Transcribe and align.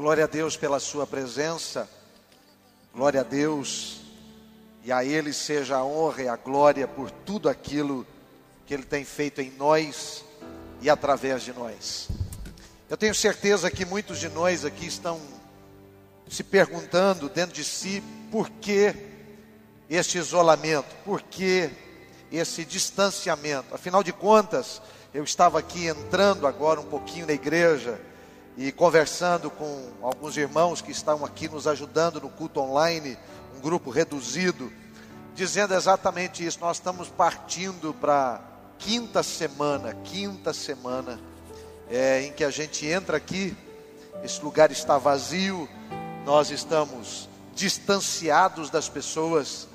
Glória 0.00 0.24
a 0.24 0.26
Deus 0.26 0.56
pela 0.56 0.80
Sua 0.80 1.06
presença, 1.06 1.86
glória 2.94 3.20
a 3.20 3.22
Deus, 3.22 4.00
e 4.82 4.90
a 4.90 5.04
Ele 5.04 5.30
seja 5.30 5.76
a 5.76 5.84
honra 5.84 6.22
e 6.22 6.28
a 6.28 6.36
glória 6.36 6.88
por 6.88 7.10
tudo 7.10 7.50
aquilo 7.50 8.06
que 8.64 8.72
Ele 8.72 8.82
tem 8.82 9.04
feito 9.04 9.42
em 9.42 9.50
nós 9.58 10.24
e 10.80 10.88
através 10.88 11.42
de 11.42 11.52
nós. 11.52 12.08
Eu 12.88 12.96
tenho 12.96 13.14
certeza 13.14 13.70
que 13.70 13.84
muitos 13.84 14.18
de 14.18 14.30
nós 14.30 14.64
aqui 14.64 14.86
estão 14.86 15.20
se 16.30 16.42
perguntando 16.42 17.28
dentro 17.28 17.54
de 17.54 17.62
si 17.62 18.02
por 18.32 18.48
que 18.48 18.94
este 19.90 20.16
isolamento, 20.16 20.96
por 21.04 21.20
que 21.20 21.68
esse 22.32 22.64
distanciamento. 22.64 23.74
Afinal 23.74 24.02
de 24.02 24.14
contas, 24.14 24.80
eu 25.12 25.24
estava 25.24 25.58
aqui 25.58 25.88
entrando 25.88 26.46
agora 26.46 26.80
um 26.80 26.86
pouquinho 26.86 27.26
na 27.26 27.34
igreja 27.34 28.00
e 28.60 28.70
conversando 28.70 29.50
com 29.50 29.88
alguns 30.02 30.36
irmãos 30.36 30.82
que 30.82 30.92
estão 30.92 31.24
aqui 31.24 31.48
nos 31.48 31.66
ajudando 31.66 32.20
no 32.20 32.28
culto 32.28 32.60
online, 32.60 33.16
um 33.56 33.60
grupo 33.60 33.88
reduzido, 33.88 34.70
dizendo 35.34 35.72
exatamente 35.72 36.44
isso. 36.44 36.60
Nós 36.60 36.76
estamos 36.76 37.08
partindo 37.08 37.94
para 37.94 38.38
quinta 38.78 39.22
semana, 39.22 39.94
quinta 40.04 40.52
semana, 40.52 41.18
é, 41.88 42.20
em 42.24 42.32
que 42.34 42.44
a 42.44 42.50
gente 42.50 42.86
entra 42.86 43.16
aqui, 43.16 43.56
esse 44.22 44.42
lugar 44.42 44.70
está 44.70 44.98
vazio, 44.98 45.66
nós 46.26 46.50
estamos 46.50 47.30
distanciados 47.54 48.68
das 48.68 48.90
pessoas, 48.90 49.68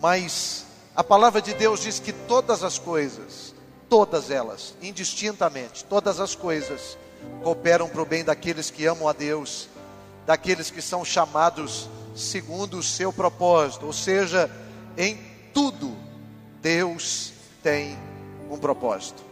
mas 0.00 0.66
a 0.96 1.04
palavra 1.04 1.40
de 1.40 1.54
Deus 1.54 1.82
diz 1.82 2.00
que 2.00 2.12
todas 2.12 2.64
as 2.64 2.80
coisas, 2.80 3.54
todas 3.88 4.28
elas, 4.28 4.74
indistintamente, 4.82 5.84
todas 5.84 6.18
as 6.18 6.34
coisas, 6.34 6.98
cooperam 7.42 7.88
para 7.88 8.02
o 8.02 8.06
bem 8.06 8.24
daqueles 8.24 8.70
que 8.70 8.86
amam 8.86 9.08
a 9.08 9.12
Deus, 9.12 9.68
daqueles 10.26 10.70
que 10.70 10.82
são 10.82 11.04
chamados 11.04 11.88
segundo 12.14 12.78
o 12.78 12.82
seu 12.82 13.12
propósito, 13.12 13.86
ou 13.86 13.92
seja, 13.92 14.50
em 14.96 15.18
tudo 15.54 15.96
Deus 16.60 17.32
tem 17.62 17.96
um 18.50 18.58
propósito. 18.58 19.22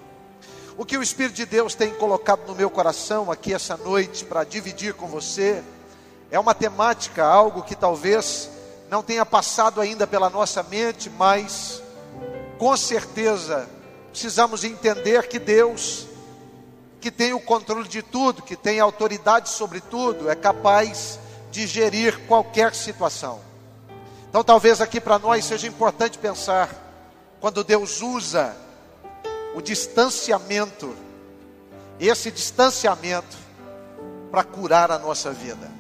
O 0.79 0.84
que 0.84 0.97
o 0.97 1.03
Espírito 1.03 1.37
de 1.37 1.47
Deus 1.47 1.75
tem 1.75 1.91
colocado 1.95 2.47
no 2.47 2.55
meu 2.55 2.69
coração 2.69 3.31
aqui 3.31 3.55
essa 3.55 3.77
noite 3.77 4.25
para 4.25 4.45
dividir 4.45 4.95
com 4.95 5.07
você 5.07 5.62
é 6.31 6.39
uma 6.39 6.55
temática, 6.55 7.25
algo 7.25 7.62
que 7.62 7.75
talvez 7.75 8.51
não 8.91 9.03
tenha 9.03 9.25
passado 9.25 9.81
ainda 9.81 10.07
pela 10.07 10.29
nossa 10.29 10.62
mente, 10.62 11.09
mas 11.11 11.83
com 12.59 12.77
certeza 12.77 13.69
precisamos 14.11 14.64
entender 14.64 15.29
que 15.29 15.39
Deus, 15.39 16.07
que 17.07 17.11
tem 17.12 17.33
o 17.33 17.39
controle 17.39 17.87
de 17.87 18.03
tudo, 18.03 18.43
que 18.43 18.57
tem 18.57 18.81
autoridade 18.81 19.49
sobre 19.49 19.81
tudo, 19.81 20.29
é 20.29 20.35
capaz 20.35 21.21
de 21.53 21.65
gerir 21.65 22.19
qualquer 22.27 22.75
situação. 22.75 23.41
Então, 24.29 24.43
talvez 24.43 24.81
aqui 24.81 25.01
para 25.01 25.17
nós 25.17 25.45
seja 25.45 25.69
importante 25.69 26.19
pensar, 26.19 26.69
quando 27.41 27.63
Deus 27.63 28.03
usa 28.03 28.57
o 29.55 29.63
distanciamento, 29.63 30.97
esse 32.01 32.29
distanciamento, 32.33 33.37
para 34.29 34.43
curar 34.43 34.91
a 34.91 34.98
nossa 34.98 35.31
vida. 35.31 35.70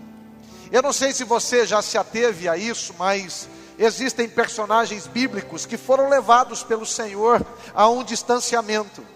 Eu 0.70 0.80
não 0.80 0.92
sei 0.92 1.12
se 1.12 1.24
você 1.24 1.66
já 1.66 1.82
se 1.82 1.98
ateve 1.98 2.48
a 2.48 2.56
isso, 2.56 2.94
mas 2.96 3.48
existem 3.76 4.28
personagens 4.28 5.08
bíblicos 5.08 5.66
que 5.66 5.76
foram 5.76 6.08
levados 6.08 6.62
pelo 6.62 6.86
Senhor 6.86 7.44
a 7.74 7.88
um 7.88 8.04
distanciamento. 8.04 9.15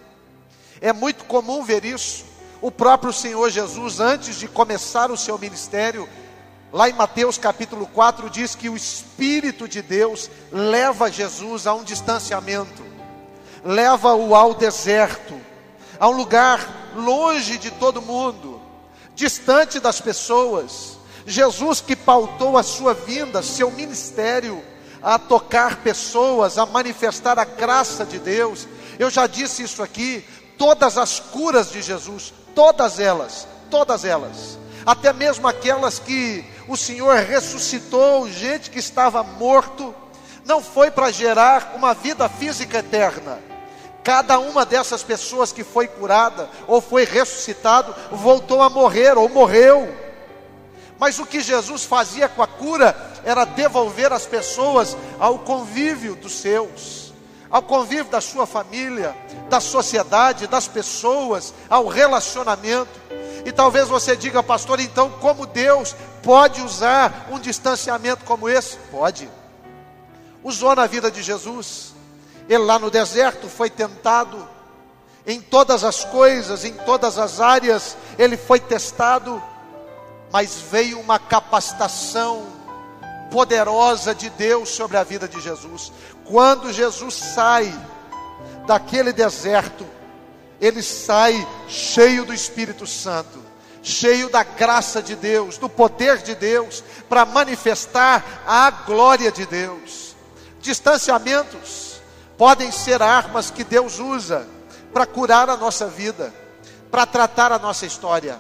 É 0.81 0.93
muito 0.93 1.25
comum 1.25 1.63
ver 1.63 1.85
isso. 1.85 2.25
O 2.61 2.71
próprio 2.71 3.13
Senhor 3.13 3.51
Jesus, 3.51 4.01
antes 4.01 4.37
de 4.37 4.49
começar 4.49 5.11
o 5.11 5.17
seu 5.17 5.39
ministério, 5.39 6.09
lá 6.73 6.89
em 6.89 6.93
Mateus 6.93 7.39
capítulo 7.39 7.87
4, 7.87 8.29
diz 8.31 8.55
que 8.55 8.69
o 8.69 8.77
Espírito 8.77 9.67
de 9.67 9.83
Deus 9.83 10.31
leva 10.53 11.11
Jesus 11.11 11.67
a 11.67 11.75
um 11.75 11.83
distanciamento, 11.83 12.85
leva-o 13.65 14.35
ao 14.35 14.55
deserto, 14.55 15.35
a 15.99 16.09
um 16.09 16.13
lugar 16.13 16.93
longe 16.95 17.59
de 17.59 17.71
todo 17.71 18.03
mundo, 18.03 18.61
distante 19.15 19.81
das 19.81 20.01
pessoas 20.01 21.01
Jesus 21.27 21.81
que 21.81 21.95
pautou 21.95 22.57
a 22.57 22.63
sua 22.63 22.95
vinda, 22.95 23.43
seu 23.43 23.71
ministério, 23.71 24.63
a 25.03 25.19
tocar 25.19 25.77
pessoas, 25.77 26.59
a 26.59 26.67
manifestar 26.67 27.39
a 27.39 27.45
graça 27.45 28.05
de 28.05 28.19
Deus. 28.19 28.67
Eu 28.99 29.11
já 29.11 29.27
disse 29.27 29.63
isso 29.63 29.83
aqui, 29.83 30.25
todas 30.61 30.99
as 30.99 31.19
curas 31.19 31.73
de 31.73 31.81
Jesus, 31.81 32.35
todas 32.55 33.01
elas, 33.01 33.49
todas 33.71 34.05
elas, 34.05 34.59
até 34.85 35.11
mesmo 35.11 35.49
aquelas 35.49 35.99
que 35.99 36.45
o 36.69 36.77
Senhor 36.77 37.17
ressuscitou, 37.17 38.31
gente 38.31 38.71
que 38.71 38.79
estava 38.79 39.23
morto, 39.23 39.95
não 40.45 40.63
foi 40.63 40.91
para 40.91 41.11
gerar 41.11 41.73
uma 41.75 41.95
vida 41.95 42.29
física 42.29 42.81
eterna. 42.81 43.39
Cada 44.05 44.39
uma 44.39 44.67
dessas 44.67 45.03
pessoas 45.03 45.51
que 45.51 45.65
foi 45.65 45.89
curada 45.89 46.51
ou 46.67 46.83
foi 46.83 47.07
ressuscitado 47.07 47.95
voltou 48.13 48.61
a 48.61 48.69
morrer 48.69 49.17
ou 49.17 49.31
morreu. 49.31 49.89
Mas 50.99 51.19
o 51.19 51.25
que 51.25 51.41
Jesus 51.41 51.85
fazia 51.85 52.29
com 52.29 52.43
a 52.43 52.47
cura 52.47 52.95
era 53.25 53.47
devolver 53.47 54.13
as 54.13 54.27
pessoas 54.27 54.95
ao 55.19 55.39
convívio 55.39 56.17
dos 56.17 56.35
seus, 56.35 57.00
ao 57.51 57.63
convívio 57.63 58.11
da 58.11 58.21
sua 58.21 58.47
família, 58.47 59.17
da 59.49 59.61
sociedade, 59.61 60.47
das 60.47 60.69
pessoas, 60.69 61.53
ao 61.69 61.87
relacionamento. 61.87 63.01
E 63.45 63.51
talvez 63.53 63.89
você 63.89 64.17
diga, 64.17 64.43
pastor, 64.43 64.81
então 64.81 65.11
como 65.21 65.47
Deus 65.47 65.97
pode 66.23 66.63
usar 66.63 67.27
um 67.31 67.39
distanciamento 67.39 68.25
como 68.25 68.49
esse? 68.49 68.77
Pode. 68.91 69.29
Usou 70.45 70.75
na 70.77 70.87
vida 70.87 71.11
de 71.11 71.23
Jesus. 71.23 71.95
Ele 72.49 72.65
lá 72.65 72.79
no 72.79 72.91
deserto 72.91 73.49
foi 73.49 73.71
tentado 73.71 74.49
em 75.27 75.41
todas 75.41 75.85
as 75.85 76.05
coisas, 76.05 76.65
em 76.65 76.73
todas 76.73 77.19
as 77.19 77.41
áreas, 77.41 77.97
ele 78.19 78.37
foi 78.37 78.59
testado 78.59 79.43
mas 80.33 80.57
veio 80.71 81.01
uma 81.01 81.19
capacitação 81.19 82.47
poderosa 83.31 84.15
de 84.15 84.31
Deus 84.31 84.69
sobre 84.71 84.97
a 84.97 85.05
vida 85.05 85.29
de 85.29 85.41
Jesus. 85.41 85.93
Quando 86.31 86.73
Jesus 86.73 87.15
sai 87.15 87.77
daquele 88.65 89.13
deserto, 89.13 89.85
ele 90.61 90.81
sai 90.81 91.45
cheio 91.67 92.25
do 92.25 92.33
Espírito 92.33 92.87
Santo, 92.87 93.43
cheio 93.83 94.31
da 94.31 94.45
graça 94.45 95.03
de 95.03 95.17
Deus, 95.17 95.59
do 95.59 95.69
poder 95.69 96.19
de 96.19 96.37
Deus, 96.37 96.85
para 97.09 97.25
manifestar 97.25 98.45
a 98.47 98.71
glória 98.71 99.33
de 99.33 99.45
Deus. 99.45 100.15
Distanciamentos 100.61 102.01
podem 102.39 102.71
ser 102.71 103.03
armas 103.03 103.51
que 103.51 103.65
Deus 103.65 103.99
usa 103.99 104.47
para 104.93 105.07
curar 105.07 105.51
a 105.51 105.57
nossa 105.57 105.89
vida, 105.89 106.33
para 106.93 107.07
tratar 107.07 107.51
a 107.51 107.59
nossa 107.59 107.87
história. 107.87 108.39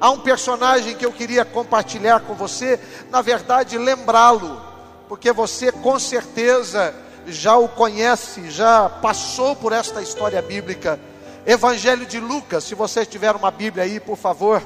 Há 0.00 0.10
um 0.10 0.20
personagem 0.20 0.94
que 0.94 1.04
eu 1.04 1.10
queria 1.10 1.44
compartilhar 1.44 2.20
com 2.20 2.34
você, 2.34 2.78
na 3.10 3.20
verdade, 3.20 3.76
lembrá-lo, 3.76 4.62
porque 5.08 5.32
você 5.32 5.72
com 5.72 5.98
certeza 5.98 6.94
já 7.26 7.56
o 7.56 7.68
conhece, 7.68 8.50
já 8.50 8.88
passou 8.88 9.54
por 9.56 9.72
esta 9.72 10.00
história 10.02 10.40
bíblica. 10.40 10.98
Evangelho 11.44 12.06
de 12.06 12.18
Lucas, 12.18 12.64
se 12.64 12.74
você 12.74 13.04
tiver 13.04 13.34
uma 13.34 13.50
Bíblia 13.50 13.84
aí, 13.84 14.00
por 14.00 14.16
favor, 14.16 14.62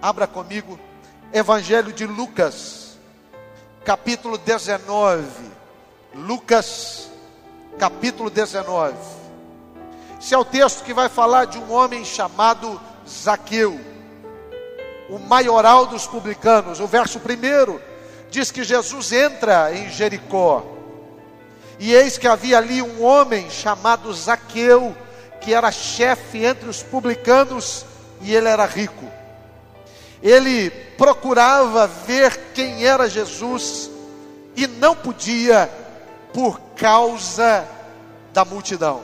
abra 0.00 0.26
comigo. 0.26 0.78
Evangelho 1.32 1.92
de 1.92 2.06
Lucas, 2.06 2.98
capítulo 3.84 4.38
19. 4.38 5.24
Lucas, 6.14 7.10
capítulo 7.78 8.30
19. 8.30 8.94
Esse 10.20 10.34
é 10.34 10.38
o 10.38 10.44
texto 10.44 10.84
que 10.84 10.94
vai 10.94 11.08
falar 11.08 11.44
de 11.44 11.58
um 11.58 11.72
homem 11.72 12.04
chamado 12.04 12.80
Zaqueu 13.08 13.94
o 15.08 15.18
maioral 15.18 15.86
dos 15.86 16.06
publicanos. 16.06 16.80
O 16.80 16.86
verso 16.86 17.20
primeiro 17.20 17.80
diz 18.30 18.50
que 18.50 18.64
Jesus 18.64 19.12
entra 19.12 19.74
em 19.74 19.90
Jericó. 19.90 20.64
E 21.78 21.92
eis 21.92 22.16
que 22.16 22.28
havia 22.28 22.58
ali 22.58 22.80
um 22.80 23.02
homem 23.02 23.50
chamado 23.50 24.12
Zaqueu, 24.12 24.96
que 25.40 25.52
era 25.52 25.70
chefe 25.70 26.44
entre 26.44 26.68
os 26.68 26.82
publicanos 26.82 27.84
e 28.20 28.34
ele 28.34 28.48
era 28.48 28.64
rico. 28.64 29.10
Ele 30.22 30.70
procurava 30.70 31.86
ver 31.86 32.52
quem 32.54 32.86
era 32.86 33.10
Jesus 33.10 33.90
e 34.56 34.66
não 34.66 34.94
podia 34.94 35.70
por 36.32 36.58
causa 36.76 37.66
da 38.32 38.44
multidão. 38.44 39.02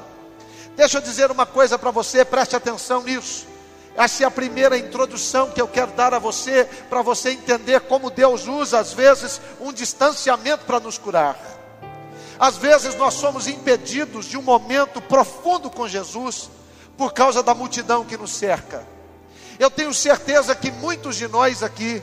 Deixa 0.76 0.98
eu 0.98 1.02
dizer 1.02 1.30
uma 1.30 1.44
coisa 1.44 1.78
para 1.78 1.90
você, 1.90 2.24
preste 2.24 2.56
atenção 2.56 3.02
nisso. 3.02 3.46
Essa 3.94 4.22
é 4.22 4.26
a 4.26 4.30
primeira 4.30 4.78
introdução 4.78 5.50
que 5.50 5.60
eu 5.60 5.68
quero 5.68 5.92
dar 5.92 6.14
a 6.14 6.18
você, 6.18 6.66
para 6.88 7.02
você 7.02 7.30
entender 7.32 7.80
como 7.80 8.08
Deus 8.08 8.46
usa, 8.46 8.78
às 8.78 8.92
vezes, 8.92 9.40
um 9.60 9.72
distanciamento 9.72 10.64
para 10.64 10.80
nos 10.80 10.96
curar. 10.96 11.36
Às 12.40 12.56
vezes 12.56 12.94
nós 12.94 13.12
somos 13.12 13.46
impedidos 13.46 14.24
de 14.24 14.38
um 14.38 14.42
momento 14.42 14.98
profundo 15.02 15.68
com 15.68 15.86
Jesus, 15.86 16.48
por 16.96 17.12
causa 17.12 17.42
da 17.42 17.54
multidão 17.54 18.02
que 18.02 18.16
nos 18.16 18.30
cerca. 18.30 18.88
Eu 19.58 19.70
tenho 19.70 19.92
certeza 19.92 20.54
que 20.54 20.70
muitos 20.70 21.16
de 21.16 21.28
nós 21.28 21.62
aqui, 21.62 22.02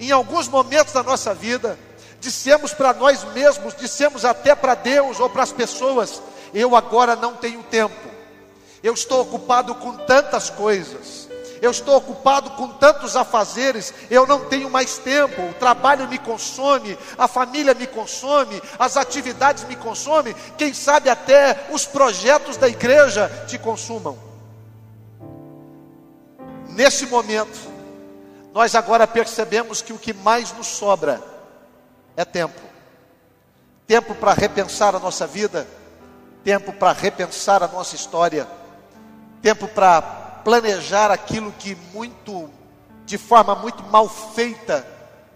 em 0.00 0.10
alguns 0.10 0.48
momentos 0.48 0.92
da 0.92 1.00
nossa 1.00 1.32
vida, 1.32 1.78
dissemos 2.18 2.74
para 2.74 2.92
nós 2.92 3.22
mesmos, 3.34 3.76
dissemos 3.76 4.24
até 4.24 4.52
para 4.52 4.74
Deus 4.74 5.20
ou 5.20 5.30
para 5.30 5.44
as 5.44 5.52
pessoas: 5.52 6.20
eu 6.52 6.74
agora 6.74 7.14
não 7.14 7.36
tenho 7.36 7.62
tempo, 7.62 8.10
eu 8.82 8.94
estou 8.94 9.20
ocupado 9.20 9.76
com 9.76 9.92
tantas 9.92 10.50
coisas, 10.50 11.25
eu 11.60 11.70
estou 11.70 11.96
ocupado 11.96 12.50
com 12.50 12.68
tantos 12.68 13.16
afazeres, 13.16 13.92
eu 14.10 14.26
não 14.26 14.46
tenho 14.46 14.70
mais 14.70 14.98
tempo, 14.98 15.42
o 15.42 15.54
trabalho 15.54 16.08
me 16.08 16.18
consome, 16.18 16.98
a 17.18 17.26
família 17.26 17.74
me 17.74 17.86
consome, 17.86 18.60
as 18.78 18.96
atividades 18.96 19.64
me 19.64 19.76
consomem, 19.76 20.34
quem 20.56 20.72
sabe 20.74 21.08
até 21.08 21.68
os 21.70 21.86
projetos 21.86 22.56
da 22.56 22.68
igreja 22.68 23.30
te 23.46 23.58
consumam. 23.58 24.18
Nesse 26.68 27.06
momento, 27.06 27.58
nós 28.52 28.74
agora 28.74 29.06
percebemos 29.06 29.80
que 29.80 29.92
o 29.92 29.98
que 29.98 30.12
mais 30.12 30.52
nos 30.52 30.66
sobra 30.66 31.22
é 32.16 32.24
tempo. 32.24 32.60
Tempo 33.86 34.14
para 34.14 34.32
repensar 34.32 34.94
a 34.94 34.98
nossa 34.98 35.26
vida, 35.26 35.66
tempo 36.42 36.72
para 36.72 36.92
repensar 36.92 37.62
a 37.62 37.68
nossa 37.68 37.94
história, 37.94 38.48
tempo 39.42 39.68
para 39.68 40.25
planejar 40.46 41.10
aquilo 41.10 41.50
que 41.50 41.74
muito, 41.92 42.48
de 43.04 43.18
forma 43.18 43.52
muito 43.56 43.82
mal 43.82 44.08
feita, 44.08 44.86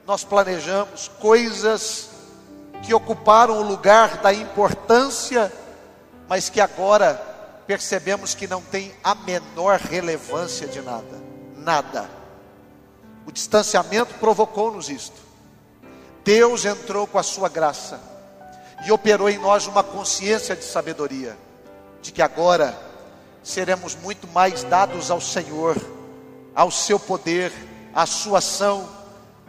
nós 0.06 0.22
planejamos, 0.22 1.10
coisas 1.18 2.10
que 2.84 2.94
ocuparam 2.94 3.58
o 3.58 3.62
lugar 3.64 4.18
da 4.18 4.32
importância, 4.32 5.52
mas 6.28 6.48
que 6.48 6.60
agora 6.60 7.14
percebemos 7.66 8.36
que 8.36 8.46
não 8.46 8.62
tem 8.62 8.94
a 9.02 9.16
menor 9.16 9.80
relevância 9.80 10.68
de 10.68 10.80
nada, 10.80 11.20
nada. 11.56 12.08
O 13.26 13.32
distanciamento 13.32 14.14
provocou-nos 14.14 14.88
isto. 14.88 15.20
Deus 16.22 16.64
entrou 16.64 17.04
com 17.08 17.18
a 17.18 17.24
sua 17.24 17.48
graça 17.48 18.00
e 18.86 18.92
operou 18.92 19.28
em 19.28 19.38
nós 19.38 19.66
uma 19.66 19.82
consciência 19.82 20.54
de 20.54 20.62
sabedoria, 20.62 21.36
de 22.00 22.12
que 22.12 22.22
agora 22.22 22.89
seremos 23.42 23.96
muito 23.96 24.28
mais 24.28 24.62
dados 24.64 25.10
ao 25.10 25.20
Senhor, 25.20 25.76
ao 26.54 26.70
seu 26.70 26.98
poder, 26.98 27.52
à 27.94 28.06
sua 28.06 28.38
ação, 28.38 28.88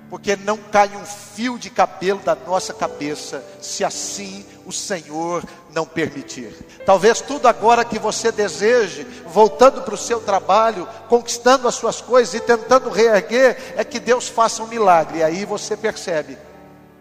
porque 0.10 0.36
não 0.36 0.58
cai 0.58 0.90
um 0.96 1.06
fio 1.06 1.58
de 1.58 1.70
cabelo 1.70 2.20
da 2.20 2.36
nossa 2.36 2.74
cabeça, 2.74 3.42
se 3.62 3.84
assim 3.84 4.46
o 4.66 4.72
Senhor 4.72 5.42
não 5.74 5.86
permitir. 5.86 6.54
Talvez 6.86 7.22
tudo 7.22 7.48
agora 7.48 7.86
que 7.86 7.98
você 7.98 8.30
deseje, 8.30 9.04
voltando 9.28 9.82
para 9.82 9.94
o 9.94 9.98
seu 9.98 10.20
trabalho, 10.20 10.88
conquistando 11.08 11.66
as 11.66 11.76
suas 11.76 12.02
coisas 12.02 12.34
e 12.34 12.42
tentando 12.42 12.90
reerguer, 12.90 13.74
é 13.78 13.86
que 13.86 14.02
Deus 14.02 14.28
faça 14.28 14.62
um 14.62 14.68
milagre. 14.68 15.20
E 15.20 15.24
aí 15.24 15.46
você 15.46 15.78
percebe 15.78 16.38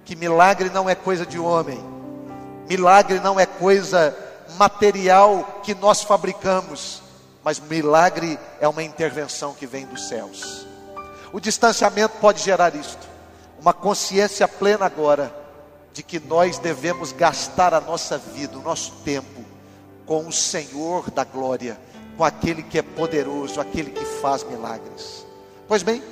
que 0.04 0.14
milagre 0.14 0.70
não 0.70 0.88
é 0.88 0.94
coisa 0.94 1.26
de 1.26 1.38
homem, 1.38 1.82
milagre 2.68 3.18
não 3.18 3.40
é 3.40 3.44
coisa 3.46 4.16
material 4.56 5.60
que 5.62 5.74
nós 5.74 6.02
fabricamos, 6.02 7.02
mas 7.42 7.58
milagre 7.58 8.38
é 8.60 8.68
uma 8.68 8.82
intervenção 8.82 9.54
que 9.54 9.66
vem 9.66 9.86
dos 9.86 10.08
céus. 10.08 10.66
O 11.32 11.40
distanciamento 11.40 12.16
pode 12.20 12.42
gerar 12.42 12.74
isto, 12.74 13.08
uma 13.60 13.72
consciência 13.72 14.46
plena 14.48 14.86
agora 14.86 15.34
de 15.92 16.02
que 16.02 16.20
nós 16.20 16.58
devemos 16.58 17.12
gastar 17.12 17.74
a 17.74 17.80
nossa 17.80 18.18
vida, 18.18 18.58
o 18.58 18.62
nosso 18.62 18.92
tempo 19.04 19.44
com 20.06 20.26
o 20.26 20.32
Senhor 20.32 21.10
da 21.10 21.24
glória, 21.24 21.78
com 22.16 22.24
aquele 22.24 22.62
que 22.62 22.78
é 22.78 22.82
poderoso, 22.82 23.60
aquele 23.60 23.90
que 23.90 24.04
faz 24.20 24.42
milagres. 24.44 25.24
Pois 25.68 25.82
bem, 25.82 26.02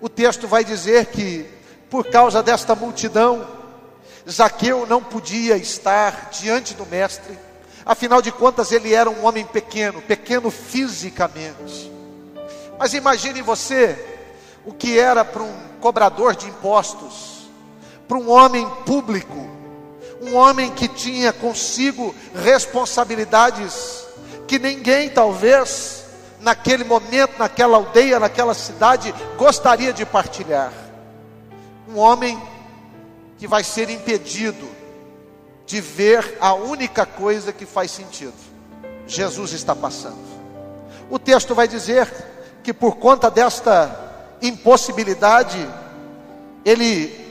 o 0.00 0.08
texto 0.08 0.48
vai 0.48 0.64
dizer 0.64 1.06
que 1.06 1.48
por 1.90 2.06
causa 2.06 2.42
desta 2.42 2.74
multidão, 2.74 3.46
Zaqueu 4.28 4.86
não 4.86 5.02
podia 5.02 5.56
estar 5.56 6.30
diante 6.30 6.74
do 6.74 6.84
mestre, 6.86 7.38
afinal 7.84 8.22
de 8.22 8.32
contas 8.32 8.72
ele 8.72 8.92
era 8.92 9.08
um 9.10 9.24
homem 9.24 9.44
pequeno, 9.44 10.00
pequeno 10.02 10.50
fisicamente. 10.50 11.92
Mas 12.78 12.94
imagine 12.94 13.42
você 13.42 13.96
o 14.64 14.72
que 14.72 14.98
era 14.98 15.24
para 15.24 15.42
um 15.42 15.54
cobrador 15.80 16.34
de 16.34 16.48
impostos, 16.48 17.48
para 18.08 18.16
um 18.16 18.30
homem 18.30 18.68
público, 18.86 19.48
um 20.20 20.34
homem 20.34 20.70
que 20.70 20.88
tinha 20.88 21.32
consigo 21.32 22.14
responsabilidades 22.34 24.04
que 24.46 24.58
ninguém 24.58 25.10
talvez 25.10 26.04
naquele 26.40 26.84
momento, 26.84 27.38
naquela 27.38 27.76
aldeia, 27.76 28.20
naquela 28.20 28.54
cidade 28.54 29.14
gostaria 29.36 29.92
de 29.92 30.04
partilhar 30.04 30.72
um 31.88 31.98
homem 31.98 32.40
que 33.38 33.46
vai 33.46 33.62
ser 33.62 33.90
impedido 33.90 34.68
de 35.66 35.80
ver 35.80 36.36
a 36.40 36.54
única 36.54 37.06
coisa 37.06 37.52
que 37.52 37.66
faz 37.66 37.90
sentido. 37.90 38.34
Jesus 39.06 39.52
está 39.52 39.74
passando. 39.74 40.34
O 41.10 41.18
texto 41.18 41.54
vai 41.54 41.68
dizer 41.68 42.10
que 42.62 42.72
por 42.72 42.96
conta 42.96 43.30
desta 43.30 44.00
impossibilidade, 44.40 45.68
ele 46.64 47.24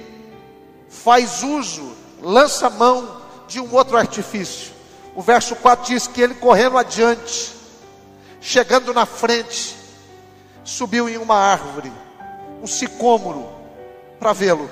faz 0.89 1.44
uso, 1.44 1.95
lança 2.21 2.69
mão 2.69 3.21
de 3.47 3.59
um 3.59 3.74
outro 3.74 3.97
artifício. 3.97 4.74
O 5.15 5.21
verso 5.21 5.56
4 5.56 5.85
diz 5.85 6.07
que 6.07 6.21
ele 6.21 6.35
correndo 6.35 6.77
adiante, 6.77 7.53
chegando 8.41 8.94
na 8.94 9.06
frente, 9.06 9.75
subiu 10.63 11.07
em 11.09 11.18
uma 11.18 11.35
árvore, 11.35 11.91
um 12.62 12.68
sicômoro, 12.68 13.50
para 14.19 14.33
vê-lo, 14.33 14.69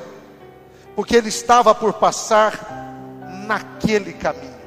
porque 0.95 1.15
ele 1.15 1.29
estava 1.29 1.75
por 1.75 1.93
passar 1.93 2.81
naquele 3.45 4.13
caminho. 4.13 4.61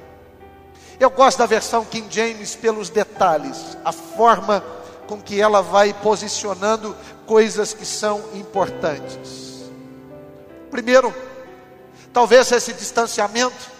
Eu 0.98 1.10
gosto 1.10 1.38
da 1.38 1.46
versão 1.46 1.84
King 1.84 2.06
James 2.10 2.54
pelos 2.54 2.88
detalhes, 2.88 3.76
a 3.84 3.92
forma 3.92 4.64
com 5.06 5.20
que 5.20 5.40
ela 5.40 5.60
vai 5.60 5.92
posicionando 5.92 6.96
coisas 7.26 7.74
que 7.74 7.84
são 7.84 8.22
importantes. 8.34 9.70
Primeiro, 10.70 11.14
talvez 12.12 12.50
esse 12.52 12.72
distanciamento, 12.72 13.70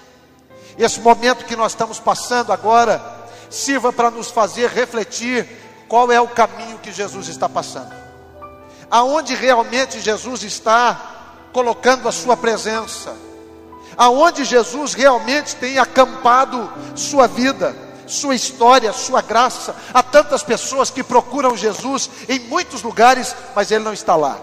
esse 0.76 1.00
momento 1.00 1.45
que 1.45 1.57
nós 1.57 1.73
estamos 1.73 2.00
passando 2.00 2.52
agora, 2.52 3.00
sirva 3.49 3.92
para 3.92 4.11
nos 4.11 4.30
fazer 4.30 4.69
refletir 4.71 5.47
qual 5.88 6.11
é 6.11 6.21
o 6.21 6.28
caminho 6.28 6.78
que 6.78 6.92
Jesus 6.92 7.28
está 7.28 7.49
passando 7.49 8.04
aonde 8.95 9.35
realmente 9.35 10.00
Jesus 10.00 10.45
está 10.45 11.50
colocando 11.52 12.09
a 12.09 12.12
sua 12.12 12.37
presença, 12.37 13.12
aonde 13.97 14.45
Jesus 14.45 14.95
realmente 14.95 15.57
tem 15.57 15.79
acampado 15.79 16.73
sua 16.95 17.27
vida, 17.27 17.75
sua 18.07 18.35
história, 18.35 18.93
sua 18.93 19.23
graça. 19.23 19.75
Há 19.93 20.03
tantas 20.03 20.43
pessoas 20.43 20.91
que 20.91 21.03
procuram 21.03 21.57
Jesus 21.57 22.11
em 22.29 22.39
muitos 22.41 22.83
lugares, 22.83 23.35
mas 23.55 23.71
ele 23.71 23.85
não 23.85 23.93
está 23.93 24.17
lá. 24.17 24.39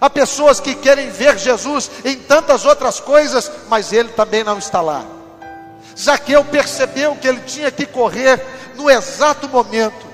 Há 0.00 0.10
pessoas 0.10 0.60
que 0.60 0.74
querem 0.74 1.10
ver 1.10 1.38
Jesus 1.38 1.90
em 2.04 2.16
tantas 2.16 2.64
outras 2.64 3.00
coisas, 3.00 3.50
mas 3.68 3.92
ele 3.92 4.10
também 4.10 4.44
não 4.44 4.58
está 4.58 4.80
lá. 4.80 5.04
Zaqueu 5.98 6.44
percebeu 6.44 7.16
que 7.16 7.26
ele 7.26 7.40
tinha 7.40 7.70
que 7.70 7.86
correr 7.86 8.44
no 8.76 8.90
exato 8.90 9.48
momento 9.48 10.06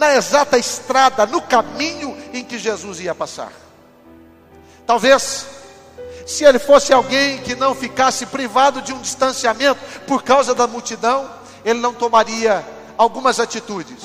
na 0.00 0.14
exata 0.14 0.56
estrada, 0.56 1.26
no 1.26 1.42
caminho 1.42 2.16
em 2.32 2.42
que 2.42 2.58
Jesus 2.58 3.00
ia 3.00 3.14
passar. 3.14 3.52
Talvez, 4.86 5.46
se 6.30 6.44
ele 6.44 6.60
fosse 6.60 6.92
alguém 6.92 7.38
que 7.38 7.56
não 7.56 7.74
ficasse 7.74 8.24
privado 8.24 8.80
de 8.80 8.92
um 8.92 9.00
distanciamento 9.00 9.80
por 10.06 10.22
causa 10.22 10.54
da 10.54 10.64
multidão, 10.64 11.28
ele 11.64 11.80
não 11.80 11.92
tomaria 11.92 12.64
algumas 12.96 13.40
atitudes. 13.40 14.04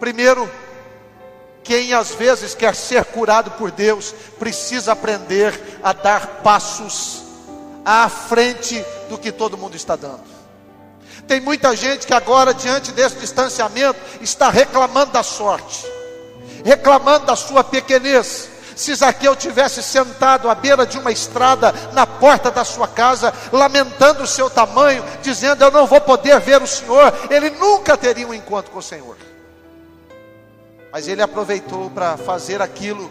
Primeiro, 0.00 0.50
quem 1.62 1.92
às 1.92 2.10
vezes 2.10 2.56
quer 2.56 2.74
ser 2.74 3.04
curado 3.04 3.52
por 3.52 3.70
Deus, 3.70 4.12
precisa 4.36 4.90
aprender 4.90 5.78
a 5.80 5.92
dar 5.92 6.26
passos 6.42 7.22
à 7.84 8.08
frente 8.08 8.84
do 9.08 9.16
que 9.16 9.30
todo 9.30 9.56
mundo 9.56 9.76
está 9.76 9.94
dando. 9.94 10.24
Tem 11.28 11.40
muita 11.40 11.76
gente 11.76 12.04
que 12.04 12.12
agora, 12.12 12.52
diante 12.52 12.90
desse 12.90 13.14
distanciamento, 13.14 14.00
está 14.20 14.50
reclamando 14.50 15.12
da 15.12 15.22
sorte, 15.22 15.86
reclamando 16.64 17.26
da 17.26 17.36
sua 17.36 17.62
pequenez. 17.62 18.50
Se 18.76 18.94
Zaqueu 18.94 19.36
tivesse 19.36 19.82
sentado 19.82 20.48
à 20.48 20.54
beira 20.54 20.86
de 20.86 20.98
uma 20.98 21.12
estrada, 21.12 21.72
na 21.92 22.06
porta 22.06 22.50
da 22.50 22.64
sua 22.64 22.88
casa, 22.88 23.32
lamentando 23.52 24.22
o 24.22 24.26
seu 24.26 24.48
tamanho, 24.48 25.04
dizendo: 25.22 25.64
Eu 25.64 25.70
não 25.70 25.86
vou 25.86 26.00
poder 26.00 26.40
ver 26.40 26.62
o 26.62 26.66
Senhor, 26.66 27.12
ele 27.30 27.50
nunca 27.50 27.96
teria 27.96 28.26
um 28.26 28.34
encontro 28.34 28.70
com 28.70 28.78
o 28.78 28.82
Senhor. 28.82 29.16
Mas 30.90 31.08
ele 31.08 31.22
aproveitou 31.22 31.90
para 31.90 32.16
fazer 32.16 32.60
aquilo 32.60 33.10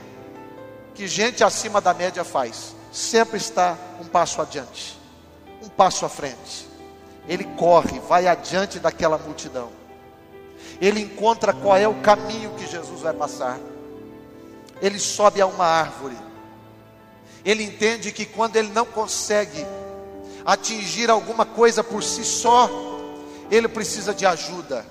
que 0.93 1.07
gente 1.07 1.43
acima 1.43 1.81
da 1.81 1.93
média 1.93 2.23
faz: 2.23 2.75
sempre 2.91 3.37
está 3.37 3.75
um 3.99 4.05
passo 4.05 4.41
adiante, 4.41 4.99
um 5.61 5.69
passo 5.69 6.05
à 6.05 6.09
frente 6.09 6.71
ele 7.27 7.43
corre, 7.57 7.99
vai 7.99 8.27
adiante 8.27 8.79
daquela 8.79 9.17
multidão. 9.17 9.69
ele 10.79 11.01
encontra 11.01 11.53
qual 11.53 11.77
é 11.77 11.87
o 11.87 12.01
caminho 12.01 12.51
que 12.55 12.65
Jesus 12.65 13.01
vai 13.01 13.13
passar. 13.13 13.59
Ele 14.81 14.99
sobe 14.99 15.41
a 15.41 15.45
uma 15.45 15.65
árvore. 15.65 16.17
Ele 17.45 17.63
entende 17.63 18.11
que 18.11 18.25
quando 18.25 18.55
ele 18.55 18.69
não 18.69 18.85
consegue 18.85 19.65
atingir 20.45 21.09
alguma 21.09 21.45
coisa 21.45 21.83
por 21.83 22.03
si 22.03 22.23
só, 22.23 22.69
ele 23.49 23.67
precisa 23.67 24.13
de 24.13 24.25
ajuda. 24.25 24.85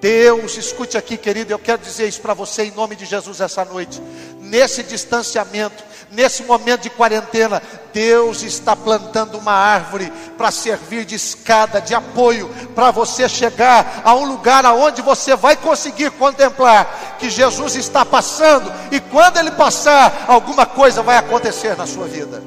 Deus, 0.00 0.56
escute 0.56 0.96
aqui, 0.96 1.18
querido, 1.18 1.52
eu 1.52 1.58
quero 1.58 1.82
dizer 1.82 2.08
isso 2.08 2.22
para 2.22 2.32
você 2.32 2.64
em 2.64 2.70
nome 2.70 2.96
de 2.96 3.04
Jesus 3.04 3.40
essa 3.40 3.64
noite. 3.66 4.00
Nesse 4.40 4.82
distanciamento, 4.82 5.84
nesse 6.10 6.42
momento 6.44 6.82
de 6.82 6.90
quarentena, 6.90 7.62
Deus 7.92 8.42
está 8.42 8.74
plantando 8.74 9.36
uma 9.36 9.52
árvore 9.52 10.10
para 10.38 10.50
servir 10.50 11.04
de 11.04 11.16
escada, 11.16 11.82
de 11.82 11.94
apoio, 11.94 12.48
para 12.74 12.90
você 12.90 13.28
chegar 13.28 14.00
a 14.02 14.14
um 14.14 14.24
lugar 14.24 14.64
aonde 14.64 15.02
você 15.02 15.36
vai 15.36 15.54
conseguir 15.54 16.10
contemplar 16.12 17.16
que 17.18 17.28
Jesus 17.28 17.76
está 17.76 18.04
passando, 18.04 18.72
e 18.90 19.00
quando 19.00 19.36
ele 19.36 19.50
passar, 19.50 20.24
alguma 20.26 20.64
coisa 20.64 21.02
vai 21.02 21.18
acontecer 21.18 21.76
na 21.76 21.86
sua 21.86 22.06
vida. 22.06 22.42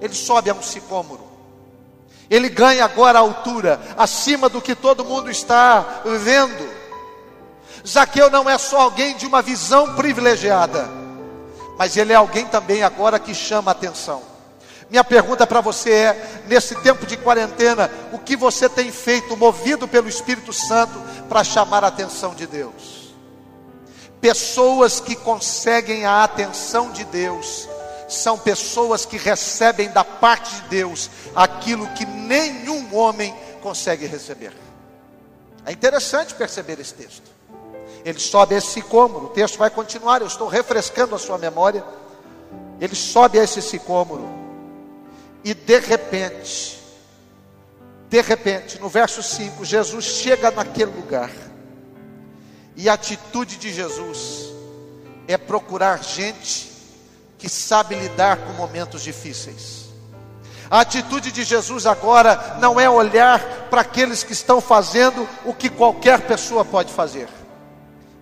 Ele 0.00 0.14
sobe 0.14 0.48
a 0.48 0.54
um 0.54 0.62
sicômoro. 0.62 1.27
Ele 2.30 2.48
ganha 2.48 2.84
agora 2.84 3.18
altura, 3.18 3.80
acima 3.96 4.48
do 4.48 4.60
que 4.60 4.74
todo 4.74 5.04
mundo 5.04 5.30
está 5.30 6.02
vendo. 6.04 6.68
Zaqueu 7.86 8.30
não 8.30 8.48
é 8.48 8.58
só 8.58 8.80
alguém 8.80 9.16
de 9.16 9.26
uma 9.26 9.40
visão 9.40 9.94
privilegiada, 9.94 10.88
mas 11.78 11.96
ele 11.96 12.12
é 12.12 12.16
alguém 12.16 12.44
também 12.46 12.82
agora 12.82 13.18
que 13.18 13.34
chama 13.34 13.70
atenção. 13.70 14.22
Minha 14.90 15.04
pergunta 15.04 15.46
para 15.46 15.60
você 15.60 15.90
é: 15.90 16.42
nesse 16.46 16.74
tempo 16.76 17.06
de 17.06 17.16
quarentena, 17.16 17.90
o 18.12 18.18
que 18.18 18.36
você 18.36 18.68
tem 18.68 18.90
feito, 18.90 19.36
movido 19.36 19.86
pelo 19.86 20.08
Espírito 20.08 20.52
Santo, 20.52 20.98
para 21.28 21.44
chamar 21.44 21.84
a 21.84 21.88
atenção 21.88 22.34
de 22.34 22.46
Deus? 22.46 23.14
Pessoas 24.20 24.98
que 24.98 25.14
conseguem 25.14 26.04
a 26.04 26.24
atenção 26.24 26.90
de 26.90 27.04
Deus, 27.04 27.68
são 28.08 28.38
pessoas 28.38 29.04
que 29.04 29.18
recebem 29.18 29.90
da 29.90 30.02
parte 30.02 30.54
de 30.54 30.68
Deus 30.68 31.10
aquilo 31.36 31.86
que 31.88 32.06
nenhum 32.06 32.94
homem 32.96 33.34
consegue 33.60 34.06
receber. 34.06 34.52
É 35.66 35.72
interessante 35.72 36.34
perceber 36.34 36.80
esse 36.80 36.94
texto. 36.94 37.30
Ele 38.04 38.18
sobe 38.18 38.54
esse 38.54 38.68
sicômoro, 38.68 39.26
o 39.26 39.30
texto 39.30 39.58
vai 39.58 39.68
continuar, 39.68 40.22
eu 40.22 40.26
estou 40.26 40.48
refrescando 40.48 41.14
a 41.14 41.18
sua 41.18 41.36
memória. 41.36 41.84
Ele 42.80 42.94
sobe 42.94 43.38
a 43.38 43.44
esse 43.44 43.60
sicômoro, 43.60 44.26
e 45.44 45.52
de 45.52 45.78
repente, 45.80 46.78
de 48.08 48.20
repente, 48.20 48.78
no 48.78 48.88
verso 48.88 49.22
5, 49.22 49.64
Jesus 49.64 50.04
chega 50.04 50.50
naquele 50.50 50.92
lugar, 50.92 51.30
e 52.76 52.88
a 52.88 52.92
atitude 52.92 53.56
de 53.56 53.72
Jesus 53.72 54.48
é 55.26 55.36
procurar 55.36 56.02
gente 56.02 56.77
que 57.38 57.48
sabe 57.48 57.94
lidar 57.94 58.38
com 58.38 58.52
momentos 58.54 59.02
difíceis. 59.02 59.86
A 60.70 60.80
atitude 60.80 61.32
de 61.32 61.44
Jesus 61.44 61.86
agora 61.86 62.56
não 62.60 62.78
é 62.78 62.90
olhar 62.90 63.40
para 63.70 63.80
aqueles 63.80 64.22
que 64.22 64.32
estão 64.32 64.60
fazendo 64.60 65.26
o 65.44 65.54
que 65.54 65.70
qualquer 65.70 66.20
pessoa 66.22 66.64
pode 66.64 66.92
fazer. 66.92 67.28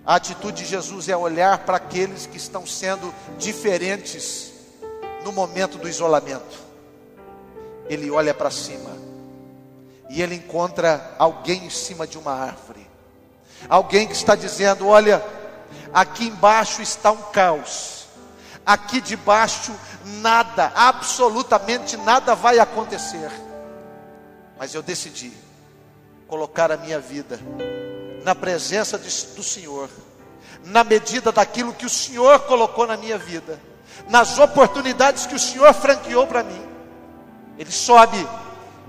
A 0.05 0.15
atitude 0.15 0.63
de 0.63 0.69
Jesus 0.69 1.09
é 1.09 1.17
olhar 1.17 1.57
para 1.59 1.75
aqueles 1.75 2.25
que 2.25 2.37
estão 2.37 2.65
sendo 2.65 3.13
diferentes 3.37 4.53
no 5.25 5.33
momento 5.33 5.77
do 5.77 5.89
isolamento. 5.89 6.65
Ele 7.89 8.09
olha 8.09 8.33
para 8.33 8.49
cima 8.49 8.95
e 10.09 10.21
ele 10.21 10.35
encontra 10.35 11.15
alguém 11.19 11.65
em 11.65 11.69
cima 11.69 12.07
de 12.07 12.17
uma 12.17 12.31
árvore. 12.31 12.87
Alguém 13.67 14.07
que 14.07 14.13
está 14.13 14.35
dizendo: 14.35 14.87
Olha, 14.87 15.21
aqui 15.93 16.27
embaixo 16.27 16.81
está 16.81 17.11
um 17.11 17.23
caos 17.33 17.96
aqui 18.67 18.99
debaixo 18.99 19.73
nada, 20.03 20.73
absolutamente 20.75 21.95
nada 21.95 22.35
vai 22.35 22.59
acontecer. 22.59 23.31
Mas 24.59 24.73
eu 24.73 24.81
decidi 24.81 25.31
colocar 26.27 26.69
a 26.69 26.75
minha 26.75 26.99
vida 26.99 27.39
na 28.25 28.35
presença 28.35 28.99
de, 28.99 29.09
do 29.35 29.41
Senhor, 29.41 29.89
na 30.65 30.83
medida 30.83 31.31
daquilo 31.31 31.73
que 31.73 31.85
o 31.85 31.89
Senhor 31.89 32.41
colocou 32.41 32.85
na 32.85 32.97
minha 32.97 33.17
vida, 33.17 33.57
nas 34.09 34.37
oportunidades 34.37 35.25
que 35.25 35.35
o 35.35 35.39
Senhor 35.39 35.73
franqueou 35.73 36.27
para 36.27 36.43
mim. 36.43 36.61
Ele 37.57 37.71
sobe 37.71 38.27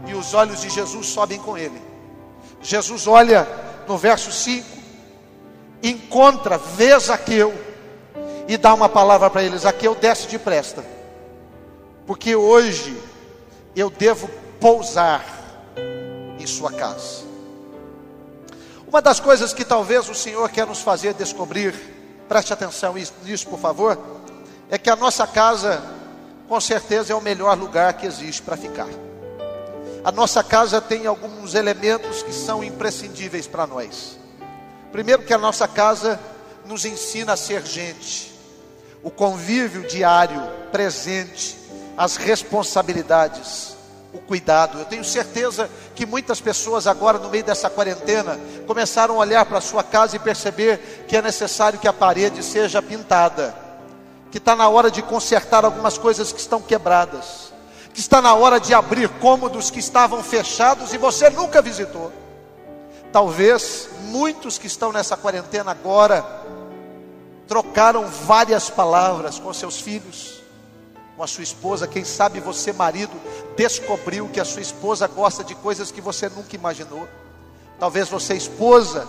e 0.09 0.15
os 0.15 0.35
olhos 0.35 0.63
de 0.63 0.71
Jesus 0.71 1.07
sobem 1.07 1.39
com 1.39 1.57
ele. 1.57 1.81
Jesus 2.61 3.07
olha 3.07 3.47
no 3.87 3.97
verso 3.97 4.33
5, 4.33 4.67
encontra, 5.85 6.59
vê 6.59 6.99
Zaqueu 6.99 7.68
e 8.49 8.57
dá 8.57 8.73
uma 8.73 8.89
palavra 8.89 9.29
para 9.29 9.45
eles: 9.45 9.67
aqui 9.67 9.87
eu 9.87 9.95
desce 9.95 10.27
depressa, 10.27 10.83
porque 12.07 12.35
hoje 12.35 12.97
eu 13.77 13.91
devo 13.91 14.27
pousar 14.59 15.23
em 16.39 16.47
sua 16.47 16.73
casa. 16.73 17.29
Uma 18.87 19.03
das 19.03 19.21
coisas 19.21 19.53
que 19.53 19.67
talvez 19.67 20.09
o 20.09 20.15
Senhor 20.15 20.49
quer 20.49 20.67
nos 20.67 20.81
fazer 20.81 21.13
descobrir, 21.13 21.75
preste 22.27 22.55
atenção 22.55 22.95
nisso, 23.23 23.47
por 23.47 23.59
favor, 23.59 23.99
é 24.71 24.79
que 24.79 24.89
a 24.89 24.97
nossa 24.97 25.27
casa, 25.27 25.83
com 26.49 26.59
certeza, 26.59 27.13
é 27.13 27.17
o 27.17 27.21
melhor 27.21 27.57
lugar 27.57 27.93
que 27.93 28.07
existe 28.07 28.41
para 28.41 28.57
ficar. 28.57 28.89
A 30.03 30.11
nossa 30.11 30.43
casa 30.43 30.81
tem 30.81 31.07
alguns 31.07 31.55
elementos 31.55 32.23
que 32.23 32.33
são 32.33 32.65
imprescindíveis 32.65 33.47
para 33.47 33.67
nós. 33.67 34.19
Primeiro, 34.91 35.23
que 35.23 35.35
a 35.35 35.39
nossa 35.39 35.69
casa 35.69 36.19
nos 36.65 36.87
ensina 36.87 37.35
a 37.35 37.37
ser 37.37 37.67
gente 37.67 38.38
o 39.03 39.11
convívio 39.11 39.87
diário, 39.87 40.41
presente, 40.73 41.59
as 41.97 42.17
responsabilidades, 42.17 43.77
o 44.13 44.19
cuidado. 44.19 44.79
Eu 44.79 44.85
tenho 44.85 45.05
certeza 45.05 45.69
que 45.95 46.07
muitas 46.07 46.41
pessoas 46.41 46.87
agora 46.87 47.19
no 47.19 47.29
meio 47.29 47.45
dessa 47.45 47.69
quarentena 47.69 48.39
começaram 48.67 49.17
a 49.17 49.19
olhar 49.19 49.45
para 49.45 49.61
sua 49.61 49.83
casa 49.83 50.17
e 50.17 50.19
perceber 50.19 51.05
que 51.09 51.17
é 51.17 51.23
necessário 51.23 51.79
que 51.79 51.89
a 51.89 51.93
parede 51.93 52.43
seja 52.43 52.81
pintada, 52.81 53.55
que 54.31 54.39
está 54.39 54.55
na 54.55 54.69
hora 54.69 54.91
de 54.91 55.03
consertar 55.03 55.65
algumas 55.65 55.99
coisas 55.99 56.33
que 56.33 56.41
estão 56.41 56.61
quebradas, 56.61 57.53
que 57.93 58.01
está 58.01 58.23
na 58.23 58.35
hora 58.35 58.61
de 58.61 58.75
abrir 58.75 59.09
cômodos 59.09 59.71
que 59.71 59.81
estavam 59.81 60.23
fechados 60.23 60.93
e 60.93 60.99
você 60.99 61.31
nunca 61.31 61.61
visitou. 61.61 62.13
Talvez 63.13 63.89
muitos 64.03 64.59
que 64.59 64.67
estão 64.67 64.93
nessa 64.93 65.17
quarentena 65.17 65.71
agora 65.71 66.25
trocaram 67.49 68.07
várias 68.07 68.69
palavras 68.69 69.39
com 69.39 69.53
seus 69.53 69.81
filhos, 69.81 70.43
com 71.17 71.23
a 71.23 71.27
sua 71.27 71.43
esposa. 71.43 71.89
Quem 71.89 72.05
sabe 72.05 72.39
você, 72.39 72.73
marido, 72.73 73.13
descobriu 73.57 74.29
que 74.29 74.39
a 74.39 74.45
sua 74.45 74.61
esposa 74.61 75.09
gosta 75.09 75.43
de 75.43 75.55
coisas 75.55 75.91
que 75.91 76.03
você 76.03 76.29
nunca 76.29 76.55
imaginou. 76.55 77.09
Talvez 77.81 78.09
você, 78.09 78.35
esposa, 78.35 79.09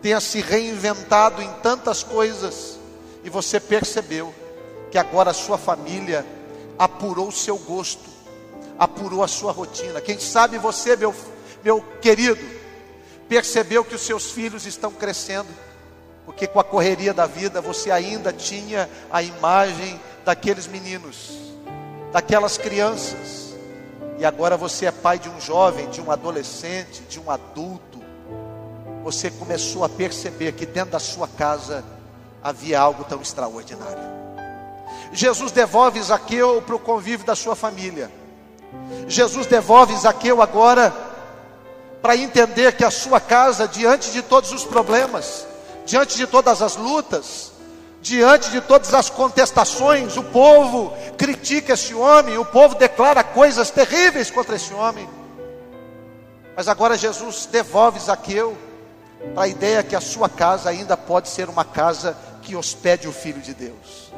tenha 0.00 0.20
se 0.20 0.40
reinventado 0.40 1.42
em 1.42 1.52
tantas 1.62 2.02
coisas 2.02 2.78
e 3.22 3.28
você 3.28 3.60
percebeu 3.60 4.34
que 4.90 4.96
agora 4.96 5.30
a 5.30 5.34
sua 5.34 5.58
família 5.58 6.24
apurou 6.78 7.28
o 7.28 7.32
seu 7.32 7.58
gosto, 7.58 8.08
apurou 8.78 9.22
a 9.22 9.28
sua 9.28 9.52
rotina. 9.52 10.00
Quem 10.00 10.18
sabe 10.18 10.56
você, 10.56 10.96
meu, 10.96 11.14
meu 11.62 11.84
querido, 12.00 12.42
percebeu 13.28 13.84
que 13.84 13.94
os 13.94 14.00
seus 14.00 14.30
filhos 14.30 14.64
estão 14.64 14.90
crescendo 14.92 15.65
porque 16.26 16.48
com 16.48 16.58
a 16.58 16.64
correria 16.64 17.14
da 17.14 17.24
vida 17.24 17.60
você 17.60 17.90
ainda 17.90 18.32
tinha 18.32 18.90
a 19.10 19.22
imagem 19.22 19.98
daqueles 20.24 20.66
meninos, 20.66 21.30
daquelas 22.12 22.58
crianças, 22.58 23.54
e 24.18 24.24
agora 24.24 24.56
você 24.56 24.86
é 24.86 24.90
pai 24.90 25.20
de 25.20 25.28
um 25.28 25.40
jovem, 25.40 25.88
de 25.88 26.00
um 26.00 26.10
adolescente, 26.10 27.02
de 27.08 27.20
um 27.20 27.30
adulto. 27.30 28.00
Você 29.04 29.30
começou 29.30 29.84
a 29.84 29.88
perceber 29.88 30.52
que 30.52 30.66
dentro 30.66 30.92
da 30.92 30.98
sua 30.98 31.28
casa 31.28 31.84
havia 32.42 32.80
algo 32.80 33.04
tão 33.04 33.22
extraordinário. 33.22 34.16
Jesus 35.12 35.52
devolve 35.52 36.02
Zaqueu 36.02 36.60
para 36.60 36.74
o 36.74 36.80
convívio 36.80 37.24
da 37.24 37.36
sua 37.36 37.54
família. 37.54 38.10
Jesus 39.06 39.46
devolve 39.46 39.96
Zaqueu 39.96 40.42
agora 40.42 40.92
para 42.02 42.16
entender 42.16 42.76
que 42.76 42.84
a 42.84 42.90
sua 42.90 43.20
casa, 43.20 43.68
diante 43.68 44.10
de 44.10 44.22
todos 44.22 44.50
os 44.50 44.64
problemas, 44.64 45.46
diante 45.86 46.16
de 46.16 46.26
todas 46.26 46.60
as 46.60 46.76
lutas, 46.76 47.52
diante 48.02 48.50
de 48.50 48.60
todas 48.60 48.92
as 48.92 49.08
contestações, 49.08 50.16
o 50.16 50.24
povo 50.24 50.92
critica 51.16 51.72
esse 51.72 51.94
homem, 51.94 52.36
o 52.36 52.44
povo 52.44 52.74
declara 52.74 53.24
coisas 53.24 53.70
terríveis 53.70 54.30
contra 54.30 54.56
esse 54.56 54.74
homem. 54.74 55.08
Mas 56.56 56.68
agora 56.68 56.98
Jesus 56.98 57.46
devolve 57.46 58.00
Zaqueu 58.00 58.56
para 59.32 59.44
a 59.44 59.48
ideia 59.48 59.82
que 59.82 59.96
a 59.96 60.00
sua 60.00 60.28
casa 60.28 60.68
ainda 60.68 60.96
pode 60.96 61.28
ser 61.28 61.48
uma 61.48 61.64
casa 61.64 62.16
que 62.42 62.56
hospede 62.56 63.08
o 63.08 63.12
Filho 63.12 63.40
de 63.40 63.54
Deus. 63.54 64.12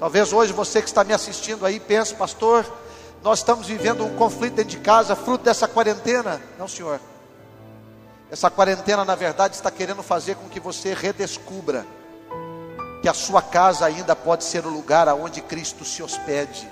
Talvez 0.00 0.32
hoje 0.32 0.52
você 0.52 0.80
que 0.80 0.88
está 0.88 1.04
me 1.04 1.12
assistindo 1.12 1.66
aí 1.66 1.78
pense, 1.78 2.14
pastor, 2.14 2.64
nós 3.22 3.40
estamos 3.40 3.66
vivendo 3.66 4.04
um 4.04 4.16
conflito 4.16 4.54
dentro 4.54 4.70
de 4.70 4.78
casa, 4.78 5.16
fruto 5.16 5.44
dessa 5.44 5.66
quarentena. 5.66 6.40
Não, 6.58 6.68
senhor. 6.68 7.00
Essa 8.30 8.50
quarentena, 8.50 9.04
na 9.04 9.14
verdade, 9.14 9.54
está 9.54 9.70
querendo 9.70 10.02
fazer 10.02 10.34
com 10.36 10.48
que 10.48 10.60
você 10.60 10.92
redescubra 10.92 11.86
que 13.00 13.08
a 13.08 13.14
sua 13.14 13.40
casa 13.40 13.86
ainda 13.86 14.14
pode 14.14 14.44
ser 14.44 14.66
o 14.66 14.70
lugar 14.70 15.08
aonde 15.08 15.40
Cristo 15.40 15.84
se 15.84 16.02
hospede, 16.02 16.68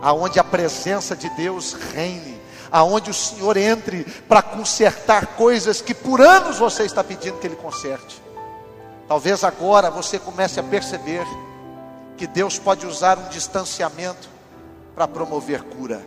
aonde 0.00 0.38
a 0.38 0.44
presença 0.44 1.16
de 1.16 1.28
Deus 1.30 1.72
reine, 1.72 2.40
aonde 2.70 3.10
o 3.10 3.14
Senhor 3.14 3.56
entre 3.56 4.04
para 4.28 4.40
consertar 4.40 5.26
coisas 5.34 5.80
que 5.80 5.94
por 5.94 6.20
anos 6.20 6.58
você 6.58 6.84
está 6.84 7.02
pedindo 7.02 7.38
que 7.38 7.46
Ele 7.46 7.56
conserte. 7.56 8.22
Talvez 9.08 9.42
agora 9.42 9.90
você 9.90 10.18
comece 10.18 10.60
a 10.60 10.62
perceber 10.62 11.26
que 12.16 12.26
Deus 12.26 12.58
pode 12.58 12.86
usar 12.86 13.18
um 13.18 13.28
distanciamento 13.28 14.28
para 14.94 15.08
promover 15.08 15.62
cura. 15.62 16.06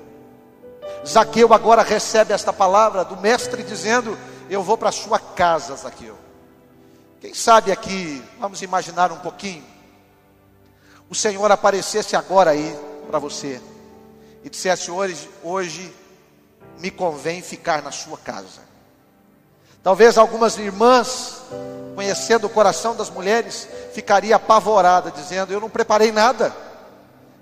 Zaqueu 1.06 1.54
agora 1.54 1.82
recebe 1.82 2.32
esta 2.32 2.54
palavra 2.54 3.04
do 3.04 3.18
mestre 3.18 3.64
dizendo: 3.64 4.18
Eu 4.52 4.62
vou 4.62 4.78
para 4.78 4.90
a 4.90 4.92
sua 4.92 5.18
casa, 5.18 5.74
Zaqueu. 5.78 6.18
Quem 7.22 7.34
sabe 7.34 7.72
aqui, 7.72 8.22
vamos 8.38 8.62
imaginar 8.62 9.10
um 9.10 9.20
pouquinho, 9.20 9.64
o 11.10 11.16
Senhor 11.16 11.50
aparecesse 11.50 12.18
agora 12.18 12.52
aí 12.52 12.78
para 13.08 13.18
você 13.18 13.62
e 14.44 14.50
dissesse: 14.50 14.92
hoje, 14.92 15.30
hoje 15.42 15.96
me 16.80 16.92
convém 16.92 17.42
ficar 17.42 17.82
na 17.82 17.92
sua 17.92 18.18
casa. 18.18 18.60
Talvez 19.82 20.18
algumas 20.18 20.58
irmãs, 20.58 21.44
conhecendo 21.96 22.46
o 22.46 22.50
coração 22.50 22.94
das 22.94 23.10
mulheres, 23.10 23.70
ficaria 23.94 24.36
apavorada, 24.36 25.12
dizendo: 25.12 25.54
Eu 25.54 25.62
não 25.62 25.70
preparei 25.70 26.12
nada, 26.12 26.54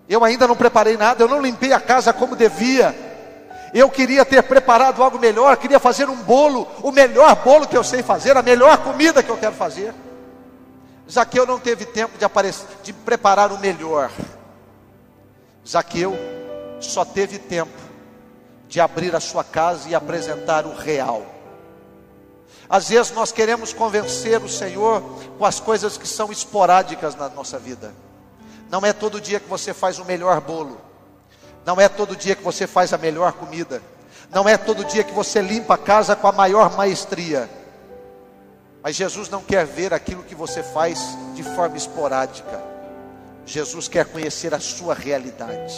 eu 0.07 0.23
ainda 0.23 0.47
não 0.47 0.55
preparei 0.55 0.95
nada, 0.95 1.23
eu 1.23 1.27
não 1.27 1.41
limpei 1.41 1.73
a 1.73 1.79
casa 1.79 2.13
como 2.13 2.35
devia. 2.35 3.08
Eu 3.73 3.89
queria 3.89 4.25
ter 4.25 4.41
preparado 4.43 5.03
algo 5.03 5.19
melhor, 5.19 5.55
queria 5.57 5.79
fazer 5.79 6.09
um 6.09 6.15
bolo, 6.15 6.67
o 6.81 6.91
melhor 6.91 7.35
bolo 7.43 7.67
que 7.67 7.77
eu 7.77 7.83
sei 7.83 8.01
fazer, 8.01 8.35
a 8.35 8.41
melhor 8.41 8.77
comida 8.79 9.21
que 9.21 9.29
eu 9.29 9.37
quero 9.37 9.55
fazer. 9.55 9.93
Zaqueu 11.09 11.45
não 11.45 11.59
teve 11.59 11.85
tempo 11.85 12.17
de, 12.17 12.25
aparecer, 12.25 12.67
de 12.83 12.93
preparar 12.93 13.51
o 13.51 13.59
melhor. 13.59 14.11
Zaqueu 15.67 16.15
só 16.79 17.03
teve 17.03 17.37
tempo 17.37 17.71
de 18.67 18.79
abrir 18.79 19.15
a 19.15 19.19
sua 19.19 19.43
casa 19.43 19.89
e 19.89 19.95
apresentar 19.95 20.65
o 20.65 20.75
real. 20.75 21.25
Às 22.69 22.89
vezes 22.89 23.11
nós 23.11 23.31
queremos 23.31 23.73
convencer 23.73 24.41
o 24.43 24.49
Senhor 24.49 25.01
com 25.37 25.45
as 25.45 25.59
coisas 25.59 25.97
que 25.97 26.07
são 26.07 26.31
esporádicas 26.31 27.15
na 27.15 27.27
nossa 27.27 27.57
vida. 27.57 27.93
Não 28.69 28.85
é 28.85 28.93
todo 28.93 29.19
dia 29.19 29.39
que 29.39 29.49
você 29.49 29.73
faz 29.73 29.97
o 29.97 30.05
melhor 30.05 30.39
bolo. 30.39 30.79
Não 31.65 31.79
é 31.79 31.87
todo 31.87 32.15
dia 32.15 32.35
que 32.35 32.43
você 32.43 32.65
faz 32.65 32.93
a 32.93 32.97
melhor 32.97 33.33
comida. 33.33 33.81
Não 34.31 34.47
é 34.47 34.57
todo 34.57 34.85
dia 34.85 35.03
que 35.03 35.13
você 35.13 35.41
limpa 35.41 35.73
a 35.73 35.77
casa 35.77 36.15
com 36.15 36.27
a 36.27 36.31
maior 36.31 36.75
maestria. 36.75 37.49
Mas 38.81 38.95
Jesus 38.95 39.29
não 39.29 39.41
quer 39.41 39.65
ver 39.65 39.93
aquilo 39.93 40.23
que 40.23 40.35
você 40.35 40.63
faz 40.63 41.17
de 41.35 41.43
forma 41.43 41.75
esporádica. 41.75 42.61
Jesus 43.45 43.87
quer 43.87 44.05
conhecer 44.05 44.53
a 44.53 44.59
sua 44.59 44.93
realidade. 44.93 45.75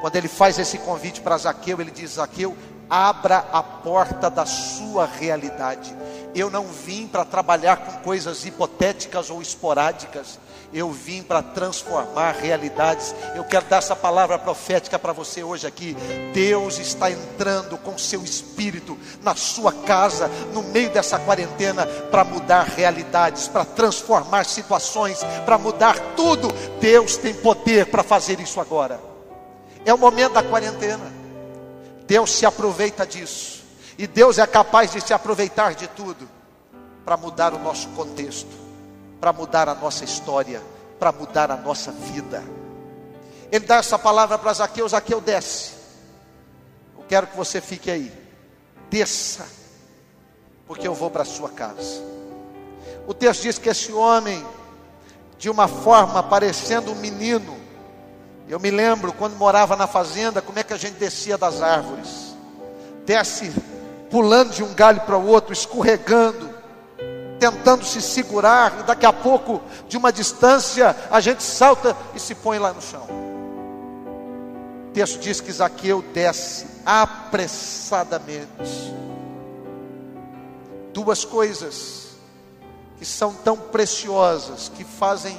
Quando 0.00 0.16
ele 0.16 0.28
faz 0.28 0.58
esse 0.58 0.78
convite 0.78 1.20
para 1.20 1.38
Zaqueu, 1.38 1.80
ele 1.80 1.90
diz: 1.90 2.12
Zaqueu, 2.12 2.56
abra 2.88 3.44
a 3.52 3.62
porta 3.62 4.30
da 4.30 4.46
sua 4.46 5.06
realidade. 5.06 5.94
Eu 6.34 6.50
não 6.50 6.66
vim 6.66 7.06
para 7.06 7.24
trabalhar 7.24 7.76
com 7.78 8.02
coisas 8.02 8.44
hipotéticas 8.44 9.30
ou 9.30 9.42
esporádicas 9.42 10.38
eu 10.72 10.90
vim 10.90 11.22
para 11.22 11.42
transformar 11.42 12.32
realidades. 12.32 13.14
Eu 13.34 13.44
quero 13.44 13.66
dar 13.66 13.78
essa 13.78 13.96
palavra 13.96 14.38
profética 14.38 14.98
para 14.98 15.12
você 15.12 15.42
hoje 15.42 15.66
aqui. 15.66 15.96
Deus 16.32 16.78
está 16.78 17.10
entrando 17.10 17.76
com 17.78 17.98
seu 17.98 18.22
espírito 18.22 18.96
na 19.22 19.34
sua 19.34 19.72
casa, 19.72 20.28
no 20.52 20.62
meio 20.62 20.90
dessa 20.90 21.18
quarentena, 21.18 21.86
para 21.86 22.24
mudar 22.24 22.62
realidades, 22.64 23.48
para 23.48 23.64
transformar 23.64 24.44
situações, 24.44 25.20
para 25.44 25.58
mudar 25.58 25.98
tudo. 26.14 26.48
Deus 26.80 27.16
tem 27.16 27.34
poder 27.34 27.86
para 27.86 28.04
fazer 28.04 28.38
isso 28.38 28.60
agora. 28.60 29.00
É 29.84 29.92
o 29.92 29.98
momento 29.98 30.34
da 30.34 30.42
quarentena. 30.42 31.12
Deus 32.06 32.30
se 32.32 32.46
aproveita 32.46 33.04
disso. 33.04 33.59
E 33.98 34.06
Deus 34.06 34.38
é 34.38 34.46
capaz 34.46 34.92
de 34.92 35.00
se 35.00 35.12
aproveitar 35.12 35.74
de 35.74 35.88
tudo 35.88 36.28
para 37.04 37.16
mudar 37.16 37.54
o 37.54 37.58
nosso 37.58 37.88
contexto 37.90 38.60
para 39.20 39.32
mudar 39.32 39.68
a 39.68 39.74
nossa 39.74 40.02
história, 40.02 40.62
para 40.98 41.12
mudar 41.12 41.50
a 41.50 41.56
nossa 41.56 41.92
vida. 41.92 42.42
Ele 43.52 43.66
dá 43.66 43.76
essa 43.76 43.98
palavra 43.98 44.38
para 44.38 44.52
Zaqueu, 44.54 44.88
Zaqueu 44.88 45.20
desce. 45.20 45.72
Eu 46.96 47.04
quero 47.06 47.26
que 47.26 47.36
você 47.36 47.60
fique 47.60 47.90
aí. 47.90 48.10
Desça, 48.88 49.46
porque 50.66 50.88
eu 50.88 50.94
vou 50.94 51.10
para 51.10 51.22
a 51.22 51.26
sua 51.26 51.50
casa. 51.50 52.02
O 53.06 53.12
texto 53.12 53.42
diz 53.42 53.58
que 53.58 53.68
esse 53.68 53.92
homem, 53.92 54.44
de 55.38 55.50
uma 55.50 55.68
forma 55.68 56.22
parecendo 56.22 56.92
um 56.92 56.96
menino, 56.96 57.58
eu 58.48 58.58
me 58.58 58.70
lembro 58.70 59.12
quando 59.12 59.36
morava 59.36 59.76
na 59.76 59.86
fazenda, 59.86 60.40
como 60.40 60.58
é 60.58 60.64
que 60.64 60.72
a 60.72 60.76
gente 60.76 60.94
descia 60.94 61.36
das 61.36 61.60
árvores. 61.60 62.34
Desce 63.04 63.52
pulando 64.10 64.52
de 64.52 64.62
um 64.62 64.74
galho 64.74 65.00
para 65.02 65.16
o 65.16 65.26
outro, 65.26 65.52
escorregando, 65.52 66.50
tentando 67.38 67.84
se 67.84 68.02
segurar, 68.02 68.80
e 68.80 68.82
daqui 68.82 69.06
a 69.06 69.12
pouco, 69.12 69.62
de 69.88 69.96
uma 69.96 70.12
distância, 70.12 70.94
a 71.10 71.20
gente 71.20 71.42
salta 71.42 71.96
e 72.14 72.20
se 72.20 72.34
põe 72.34 72.58
lá 72.58 72.72
no 72.72 72.82
chão. 72.82 73.06
O 74.88 74.92
texto 74.92 75.20
diz 75.20 75.40
que 75.40 75.52
Zaqueu 75.52 76.02
desce 76.12 76.66
apressadamente. 76.84 78.50
Duas 80.92 81.24
coisas 81.24 82.08
que 82.98 83.06
são 83.06 83.32
tão 83.32 83.56
preciosas, 83.56 84.70
que 84.74 84.84
fazem 84.84 85.38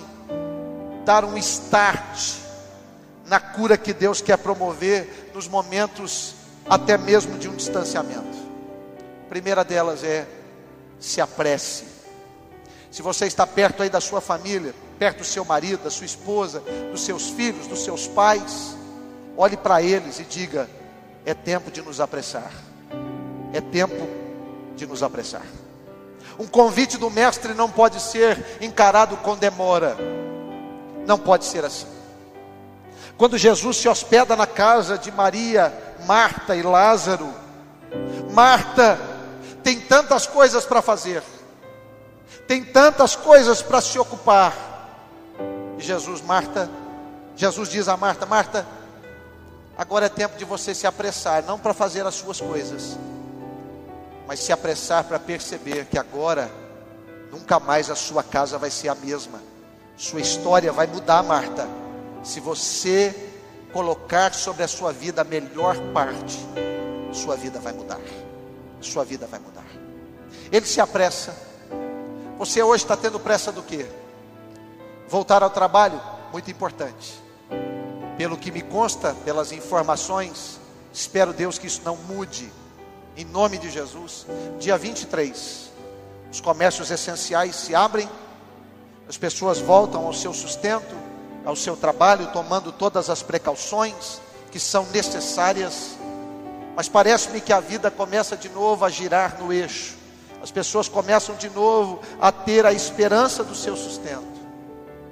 dar 1.06 1.26
um 1.26 1.38
start 1.38 2.38
na 3.26 3.40
cura 3.40 3.78
que 3.78 3.94
Deus 3.94 4.22
quer 4.22 4.38
promover 4.38 5.32
nos 5.36 5.48
momentos 5.48 6.34
até 6.70 6.98
mesmo 6.98 7.38
de 7.38 7.48
um 7.50 7.56
distanciamento. 7.56 8.31
Primeira 9.32 9.64
delas 9.64 10.04
é 10.04 10.28
se 11.00 11.22
apresse. 11.22 11.86
Se 12.92 13.02
você 13.02 13.28
está 13.28 13.48
perto 13.48 13.82
aí 13.82 13.90
da 13.90 14.02
sua 14.02 14.20
família, 14.20 14.76
perto 15.00 15.20
do 15.20 15.24
seu 15.24 15.46
marido, 15.46 15.86
da 15.86 15.90
sua 15.90 16.06
esposa, 16.06 16.62
dos 16.92 17.06
seus 17.06 17.30
filhos, 17.30 17.66
dos 17.66 17.82
seus 17.82 18.08
pais, 18.08 18.76
olhe 19.38 19.56
para 19.56 19.82
eles 19.82 20.20
e 20.20 20.26
diga: 20.26 20.70
é 21.26 21.34
tempo 21.34 21.72
de 21.72 21.82
nos 21.82 22.02
apressar. 22.02 22.52
É 23.54 23.62
tempo 23.62 24.06
de 24.76 24.86
nos 24.86 25.02
apressar. 25.02 25.46
Um 26.38 26.46
convite 26.46 26.98
do 26.98 27.10
mestre 27.10 27.54
não 27.54 27.72
pode 27.72 28.02
ser 28.02 28.58
encarado 28.60 29.16
com 29.16 29.38
demora. 29.38 29.96
Não 31.08 31.18
pode 31.18 31.46
ser 31.46 31.64
assim. 31.64 31.88
Quando 33.18 33.38
Jesus 33.38 33.78
se 33.78 33.88
hospeda 33.88 34.36
na 34.36 34.46
casa 34.46 34.98
de 34.98 35.10
Maria, 35.10 35.74
Marta 36.06 36.54
e 36.54 36.62
Lázaro, 36.62 37.34
Marta 38.34 39.11
tem 39.64 39.80
tantas 39.80 40.26
coisas 40.26 40.66
para 40.66 40.82
fazer, 40.82 41.24
tem 42.48 42.64
tantas 42.64 43.16
coisas 43.16 43.62
para 43.62 43.82
se 43.82 43.98
ocupar. 44.00 44.54
E 45.78 45.82
Jesus, 45.82 46.22
Marta, 46.22 46.70
Jesus 47.36 47.70
diz 47.70 47.88
a 47.88 47.96
Marta: 47.96 48.26
Marta, 48.26 48.66
agora 49.78 50.08
é 50.08 50.10
tempo 50.10 50.38
de 50.38 50.46
você 50.46 50.74
se 50.74 50.88
apressar, 50.88 51.44
não 51.44 51.60
para 51.60 51.74
fazer 51.74 52.06
as 52.06 52.16
suas 52.16 52.42
coisas, 52.42 52.98
mas 54.28 54.40
se 54.40 54.52
apressar 54.52 55.04
para 55.04 55.20
perceber 55.20 55.86
que 55.86 55.98
agora 55.98 56.50
nunca 57.32 57.60
mais 57.60 57.90
a 57.90 57.96
sua 57.96 58.24
casa 58.24 58.58
vai 58.58 58.72
ser 58.72 58.90
a 58.90 58.96
mesma, 58.96 59.42
sua 59.96 60.22
história 60.22 60.72
vai 60.72 60.88
mudar, 60.88 61.24
Marta. 61.24 61.68
Se 62.24 62.40
você 62.40 63.30
colocar 63.74 64.34
sobre 64.34 64.64
a 64.64 64.68
sua 64.68 64.92
vida 64.92 65.22
a 65.22 65.24
melhor 65.24 65.76
parte, 65.94 66.40
sua 67.14 67.36
vida 67.36 67.60
vai 67.60 67.74
mudar 67.74 68.00
sua 68.86 69.04
vida 69.04 69.28
vai 69.28 69.40
mudar. 69.40 69.66
Ele 70.52 70.66
se 70.66 70.82
apressa. 70.82 71.36
Você 72.38 72.62
hoje 72.62 72.84
está 72.84 72.98
tendo 72.98 73.20
pressa 73.20 73.52
do 73.52 73.62
quê? 73.62 73.86
Voltar 75.08 75.44
ao 75.44 75.50
trabalho? 75.50 76.02
Muito 76.32 76.50
importante. 76.50 77.22
Pelo 78.18 78.38
que 78.38 78.52
me 78.52 78.62
consta, 78.62 79.16
pelas 79.26 79.52
informações, 79.52 80.60
espero 80.94 81.34
Deus 81.34 81.58
que 81.58 81.68
isso 81.68 81.82
não 81.84 81.96
mude. 81.96 82.52
Em 83.16 83.26
nome 83.26 83.58
de 83.58 83.70
Jesus. 83.70 84.26
Dia 84.60 84.78
23, 84.78 85.70
os 86.32 86.40
comércios 86.40 86.90
essenciais 86.92 87.56
se 87.56 87.76
abrem, 87.76 88.10
as 89.08 89.18
pessoas 89.18 89.60
voltam 89.60 90.06
ao 90.06 90.14
seu 90.14 90.34
sustento, 90.34 90.96
ao 91.44 91.56
seu 91.56 91.76
trabalho, 91.76 92.32
tomando 92.32 92.72
todas 92.72 93.10
as 93.10 93.22
precauções 93.22 94.22
que 94.52 94.60
são 94.60 94.86
necessárias 94.88 95.98
mas 96.76 96.88
parece-me 96.88 97.42
que 97.42 97.52
a 97.52 97.60
vida 97.60 97.92
começa 97.92 98.38
de 98.38 98.50
novo 98.50 98.86
a 98.86 98.90
girar 98.90 99.38
no 99.40 99.52
eixo. 99.52 99.96
As 100.42 100.52
pessoas 100.52 100.88
começam 100.88 101.36
de 101.36 101.50
novo 101.50 102.02
a 102.20 102.32
ter 102.32 102.66
a 102.66 102.74
esperança 102.74 103.44
do 103.44 103.54
seu 103.54 103.76
sustento. 103.76 104.42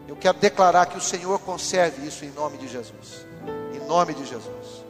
Eu 0.08 0.16
quero 0.16 0.40
declarar 0.40 0.88
que 0.88 0.98
o 0.98 1.02
Senhor 1.02 1.40
conserve 1.40 2.08
isso 2.08 2.26
em 2.26 2.32
nome 2.32 2.58
de 2.58 2.68
Jesus. 2.68 3.26
Em 3.74 3.86
nome 3.88 4.14
de 4.14 4.26
Jesus. 4.26 4.84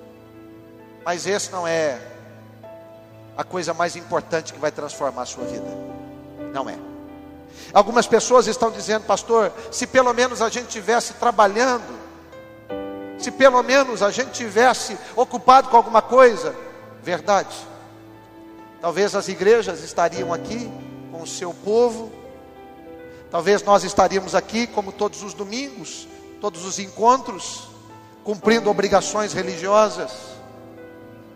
Mas 1.03 1.27
esse 1.27 1.51
não 1.51 1.67
é 1.67 1.99
a 3.35 3.43
coisa 3.43 3.73
mais 3.73 3.95
importante 3.95 4.53
que 4.53 4.59
vai 4.59 4.71
transformar 4.71 5.23
a 5.23 5.25
sua 5.25 5.43
vida. 5.43 5.67
Não 6.53 6.69
é. 6.69 6.77
Algumas 7.73 8.07
pessoas 8.07 8.47
estão 8.47 8.71
dizendo, 8.71 9.05
pastor, 9.05 9.51
se 9.71 9.85
pelo 9.85 10.13
menos 10.13 10.41
a 10.41 10.49
gente 10.49 10.67
tivesse 10.67 11.13
trabalhando, 11.13 11.98
se 13.19 13.31
pelo 13.31 13.61
menos 13.63 14.01
a 14.01 14.11
gente 14.11 14.31
tivesse 14.31 14.97
ocupado 15.15 15.69
com 15.69 15.77
alguma 15.77 16.01
coisa, 16.01 16.55
verdade. 17.03 17.55
Talvez 18.81 19.13
as 19.15 19.27
igrejas 19.27 19.83
estariam 19.83 20.33
aqui 20.33 20.71
com 21.11 21.21
o 21.21 21.27
seu 21.27 21.53
povo, 21.53 22.11
talvez 23.29 23.61
nós 23.63 23.83
estaríamos 23.83 24.35
aqui 24.35 24.67
como 24.67 24.91
todos 24.91 25.21
os 25.21 25.33
domingos, 25.33 26.07
todos 26.39 26.63
os 26.63 26.79
encontros, 26.79 27.69
cumprindo 28.23 28.69
obrigações 28.69 29.33
religiosas. 29.33 30.11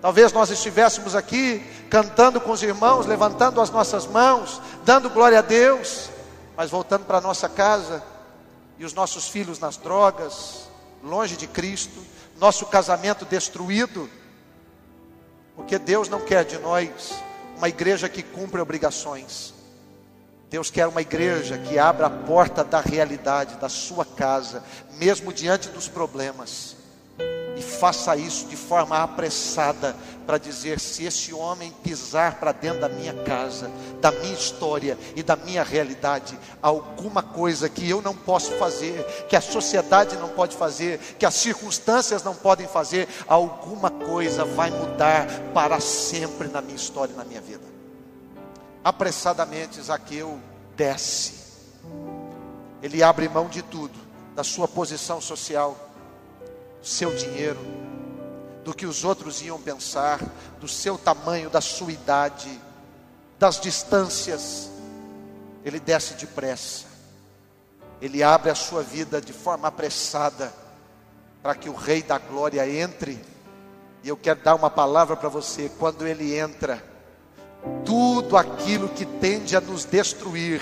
Talvez 0.02 0.32
nós 0.34 0.50
estivéssemos 0.50 1.15
aqui 1.15 1.65
cantando 1.89 2.39
com 2.41 2.52
os 2.52 2.63
irmãos, 2.63 3.06
levantando 3.06 3.62
as 3.62 3.69
nossas 3.69 4.06
mãos, 4.06 4.62
dando 4.84 5.10
glória 5.10 5.39
a 5.39 5.41
Deus, 5.41 6.10
mas 6.56 6.69
voltando 6.69 7.06
para 7.06 7.22
nossa 7.22 7.48
casa 7.48 8.04
e 8.78 8.86
os 8.86 8.93
nossos 8.93 9.28
filhos 9.28 9.60
nas 9.60 9.78
drogas, 9.78 10.67
longe 11.04 11.36
de 11.36 11.48
Cristo, 11.48 12.02
nosso 12.39 12.66
casamento 12.66 13.26
destruído, 13.26 14.10
porque 15.56 15.78
Deus 15.78 16.10
não 16.10 16.22
quer 16.22 16.46
de 16.46 16.58
nós 16.58 17.13
uma 17.58 17.70
igreja 17.70 18.10
que 18.10 18.24
cumpre 18.24 18.60
obrigações. 18.60 19.54
Deus 20.50 20.70
quer 20.70 20.88
uma 20.88 21.02
igreja 21.02 21.58
que 21.58 21.78
abra 21.78 22.08
a 22.08 22.10
porta 22.10 22.63
da 22.63 22.80
realidade 22.80 23.56
da 23.58 23.70
sua 23.70 24.06
casa, 24.06 24.63
mesmo 24.98 25.34
diante 25.34 25.70
dos 25.70 25.88
problemas 25.88 26.83
e 27.56 27.62
faça 27.62 28.16
isso 28.16 28.48
de 28.48 28.56
forma 28.56 28.98
apressada 28.98 29.96
para 30.26 30.38
dizer: 30.38 30.80
se 30.80 31.06
esse 31.06 31.34
homem 31.34 31.72
pisar 31.84 32.39
para 32.39 32.52
dentro 32.52 32.82
da 32.82 32.89
minha 32.89 33.13
casa, 33.24 33.70
da 34.02 34.12
minha 34.12 34.34
história 34.34 34.98
e 35.16 35.22
da 35.22 35.36
minha 35.36 35.63
realidade, 35.63 36.38
alguma 36.62 37.22
coisa 37.22 37.70
que 37.70 37.88
eu 37.88 38.02
não 38.02 38.16
posso 38.16 38.52
fazer, 38.54 39.04
que 39.30 39.36
a 39.36 39.42
sociedade 39.42 40.16
não 40.18 40.30
pode 40.30 40.56
fazer, 40.56 41.00
que 41.20 41.26
as 41.26 41.36
circunstâncias 41.36 42.24
não 42.24 42.34
podem 42.34 42.68
fazer, 42.68 43.08
alguma 43.28 43.89
coisa 43.89 44.46
vai 44.46 44.72
mudar 44.72 45.28
para 45.54 45.80
sempre 45.80 46.48
na 46.48 46.62
minha 46.62 46.76
história 46.76 47.13
e 47.13 47.18
na 47.18 47.26
minha 47.26 47.42
vida. 47.42 47.63
Apressadamente, 48.84 49.82
Zaqueu 49.82 50.39
desce, 50.76 51.34
ele 52.82 53.04
abre 53.04 53.30
mão 53.30 53.48
de 53.48 53.62
tudo, 53.62 53.98
da 54.36 54.44
sua 54.44 54.68
posição 54.68 55.22
social 55.22 55.92
seu 56.84 57.15
dinheiro, 57.15 57.60
do 58.63 58.74
que 58.74 58.86
os 58.86 59.04
outros 59.04 59.41
iam 59.41 59.60
pensar, 59.60 60.19
do 60.60 60.67
seu 60.67 60.98
tamanho, 60.98 61.50
da 61.50 61.62
sua 61.62 61.91
idade, 61.91 62.60
das 63.39 63.60
distâncias. 63.60 64.69
Ele 65.63 65.80
desce 65.80 66.15
depressa, 66.15 66.86
ele 68.02 68.22
abre 68.22 68.52
a 68.52 68.56
sua 68.56 68.84
vida 68.84 69.22
de 69.22 69.32
forma 69.32 69.67
apressada, 69.67 70.54
para 71.41 71.56
que 71.56 71.69
o 71.69 71.74
Rei 71.74 72.04
da 72.04 72.17
Glória 72.17 72.67
entre. 72.69 73.19
E 74.04 74.10
eu 74.10 74.17
quero 74.17 74.41
dar 74.41 74.56
uma 74.56 74.69
palavra 74.69 75.15
para 75.15 75.30
você: 75.30 75.72
quando 75.80 76.06
ele 76.06 76.38
entra, 76.38 76.84
tudo 77.86 78.36
aquilo 78.36 78.89
que 78.89 79.06
tende 79.06 79.56
a 79.56 79.62
nos 79.62 79.86
destruir, 79.86 80.62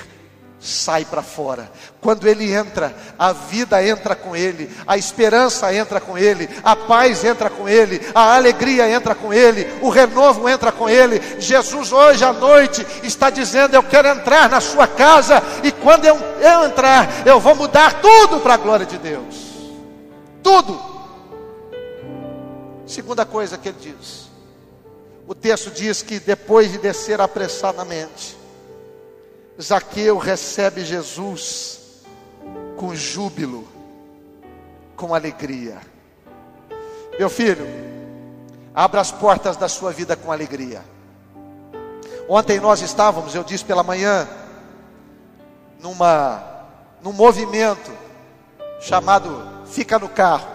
sai 0.61 1.03
para 1.03 1.23
fora. 1.23 1.71
Quando 1.99 2.27
ele 2.27 2.53
entra, 2.53 2.95
a 3.17 3.33
vida 3.33 3.83
entra 3.83 4.15
com 4.15 4.35
ele, 4.35 4.69
a 4.85 4.95
esperança 4.95 5.73
entra 5.73 5.99
com 5.99 6.17
ele, 6.17 6.47
a 6.63 6.75
paz 6.75 7.25
entra 7.25 7.49
com 7.49 7.67
ele, 7.67 7.99
a 8.13 8.35
alegria 8.35 8.87
entra 8.87 9.15
com 9.15 9.33
ele, 9.33 9.67
o 9.81 9.89
renovo 9.89 10.47
entra 10.47 10.71
com 10.71 10.87
ele. 10.87 11.19
Jesus 11.39 11.91
hoje 11.91 12.23
à 12.23 12.31
noite 12.31 12.85
está 13.01 13.31
dizendo: 13.31 13.73
Eu 13.73 13.83
quero 13.83 14.07
entrar 14.07 14.47
na 14.49 14.61
sua 14.61 14.87
casa, 14.87 15.41
e 15.63 15.71
quando 15.71 16.05
eu, 16.05 16.15
eu 16.15 16.65
entrar, 16.65 17.25
eu 17.25 17.39
vou 17.39 17.55
mudar 17.55 17.99
tudo 17.99 18.39
para 18.39 18.53
a 18.53 18.57
glória 18.57 18.85
de 18.85 18.99
Deus. 18.99 19.51
Tudo. 20.43 20.79
Segunda 22.85 23.25
coisa 23.25 23.57
que 23.57 23.69
ele 23.69 23.77
diz. 23.79 24.29
O 25.27 25.33
texto 25.33 25.71
diz 25.71 26.01
que 26.01 26.19
depois 26.19 26.71
de 26.71 26.77
descer 26.77 27.21
apressadamente, 27.21 28.37
Zaqueu 29.61 30.17
recebe 30.17 30.83
Jesus 30.83 31.79
com 32.77 32.95
júbilo, 32.95 33.67
com 34.95 35.13
alegria. 35.13 35.79
Meu 37.19 37.29
filho, 37.29 37.65
abra 38.73 39.01
as 39.01 39.11
portas 39.11 39.55
da 39.57 39.69
sua 39.69 39.91
vida 39.91 40.15
com 40.15 40.31
alegria. 40.31 40.83
Ontem 42.27 42.59
nós 42.59 42.81
estávamos, 42.81 43.35
eu 43.35 43.43
disse 43.43 43.65
pela 43.65 43.83
manhã, 43.83 44.27
numa 45.79 46.51
num 47.01 47.11
movimento 47.11 47.91
chamado 48.79 49.43
Fica 49.67 49.97
no 49.97 50.09
Carro. 50.09 50.47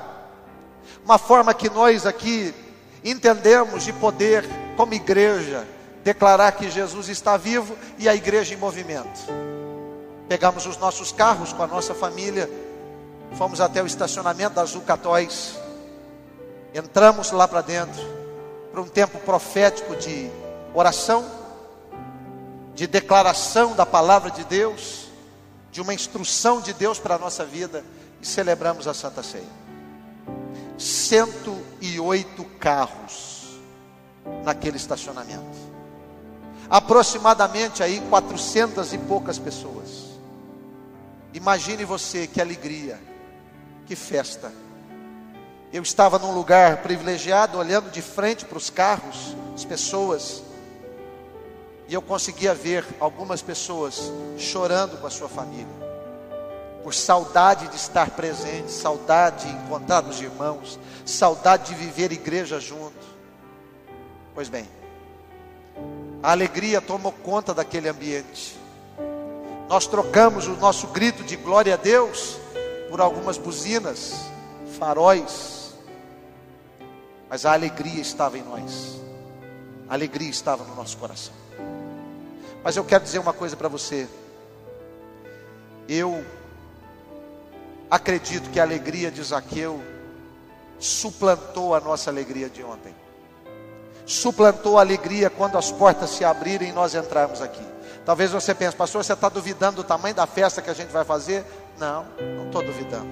Uma 1.04 1.18
forma 1.18 1.54
que 1.54 1.68
nós 1.70 2.06
aqui 2.06 2.54
entendemos 3.04 3.84
de 3.84 3.92
poder, 3.92 4.44
como 4.76 4.94
igreja, 4.94 5.66
declarar 6.06 6.52
que 6.52 6.70
Jesus 6.70 7.08
está 7.08 7.36
vivo 7.36 7.76
e 7.98 8.08
a 8.08 8.14
igreja 8.14 8.54
em 8.54 8.56
movimento. 8.56 9.26
Pegamos 10.28 10.64
os 10.64 10.76
nossos 10.76 11.10
carros 11.10 11.52
com 11.52 11.64
a 11.64 11.66
nossa 11.66 11.96
família, 11.96 12.48
fomos 13.32 13.60
até 13.60 13.82
o 13.82 13.86
estacionamento 13.86 14.54
da 14.54 14.62
Azul 14.62 14.82
Catóis, 14.82 15.58
entramos 16.72 17.32
lá 17.32 17.48
para 17.48 17.60
dentro, 17.60 18.00
para 18.70 18.80
um 18.80 18.86
tempo 18.86 19.18
profético 19.18 19.96
de 19.96 20.30
oração, 20.72 21.26
de 22.72 22.86
declaração 22.86 23.74
da 23.74 23.84
palavra 23.84 24.30
de 24.30 24.44
Deus, 24.44 25.08
de 25.72 25.80
uma 25.80 25.92
instrução 25.92 26.60
de 26.60 26.72
Deus 26.72 27.00
para 27.00 27.16
a 27.16 27.18
nossa 27.18 27.44
vida, 27.44 27.82
e 28.22 28.26
celebramos 28.26 28.86
a 28.86 28.94
Santa 28.94 29.24
Ceia. 29.24 29.66
108 30.78 32.44
carros 32.60 33.58
naquele 34.44 34.76
estacionamento 34.76 35.65
aproximadamente 36.68 37.82
aí 37.82 38.00
400 38.08 38.92
e 38.92 38.98
poucas 38.98 39.38
pessoas. 39.38 40.06
Imagine 41.32 41.84
você 41.84 42.26
que 42.26 42.40
alegria, 42.40 42.98
que 43.86 43.94
festa. 43.94 44.52
Eu 45.72 45.82
estava 45.82 46.18
num 46.18 46.32
lugar 46.32 46.78
privilegiado, 46.78 47.58
olhando 47.58 47.90
de 47.90 48.00
frente 48.00 48.44
para 48.44 48.56
os 48.56 48.70
carros, 48.70 49.36
as 49.54 49.64
pessoas, 49.64 50.42
e 51.88 51.94
eu 51.94 52.02
conseguia 52.02 52.54
ver 52.54 52.84
algumas 52.98 53.42
pessoas 53.42 54.10
chorando 54.38 55.00
com 55.00 55.06
a 55.06 55.10
sua 55.10 55.28
família, 55.28 55.66
por 56.82 56.94
saudade 56.94 57.68
de 57.68 57.76
estar 57.76 58.10
presente, 58.10 58.70
saudade 58.70 59.46
de 59.46 59.52
encontrar 59.52 60.04
os 60.04 60.20
irmãos, 60.20 60.78
saudade 61.04 61.66
de 61.66 61.74
viver 61.74 62.12
igreja 62.12 62.58
junto. 62.58 63.06
Pois 64.34 64.48
bem, 64.48 64.68
a 66.26 66.32
alegria 66.32 66.80
tomou 66.80 67.12
conta 67.12 67.54
daquele 67.54 67.88
ambiente. 67.88 68.58
Nós 69.68 69.86
trocamos 69.86 70.48
o 70.48 70.56
nosso 70.56 70.88
grito 70.88 71.22
de 71.22 71.36
glória 71.36 71.74
a 71.74 71.76
Deus 71.76 72.36
por 72.90 73.00
algumas 73.00 73.38
buzinas, 73.38 74.12
faróis, 74.76 75.72
mas 77.30 77.46
a 77.46 77.52
alegria 77.52 78.00
estava 78.02 78.36
em 78.36 78.42
nós, 78.42 79.00
a 79.88 79.94
alegria 79.94 80.28
estava 80.28 80.64
no 80.64 80.74
nosso 80.74 80.96
coração. 80.96 81.32
Mas 82.64 82.74
eu 82.74 82.84
quero 82.84 83.04
dizer 83.04 83.20
uma 83.20 83.32
coisa 83.32 83.56
para 83.56 83.68
você, 83.68 84.08
eu 85.88 86.26
acredito 87.88 88.50
que 88.50 88.58
a 88.58 88.64
alegria 88.64 89.12
de 89.12 89.22
Zaqueu 89.22 89.80
suplantou 90.76 91.72
a 91.72 91.78
nossa 91.78 92.10
alegria 92.10 92.48
de 92.50 92.64
ontem 92.64 93.05
suplantou 94.06 94.78
a 94.78 94.82
alegria 94.82 95.28
quando 95.28 95.58
as 95.58 95.72
portas 95.72 96.10
se 96.10 96.24
abrirem 96.24 96.68
e 96.68 96.72
nós 96.72 96.94
entrarmos 96.94 97.42
aqui. 97.42 97.62
Talvez 98.04 98.30
você 98.30 98.54
pense, 98.54 98.76
pastor, 98.76 99.04
você 99.04 99.12
está 99.12 99.28
duvidando 99.28 99.82
do 99.82 99.84
tamanho 99.84 100.14
da 100.14 100.28
festa 100.28 100.62
que 100.62 100.70
a 100.70 100.74
gente 100.74 100.92
vai 100.92 101.04
fazer? 101.04 101.44
Não, 101.76 102.06
não 102.36 102.46
estou 102.46 102.62
duvidando. 102.62 103.08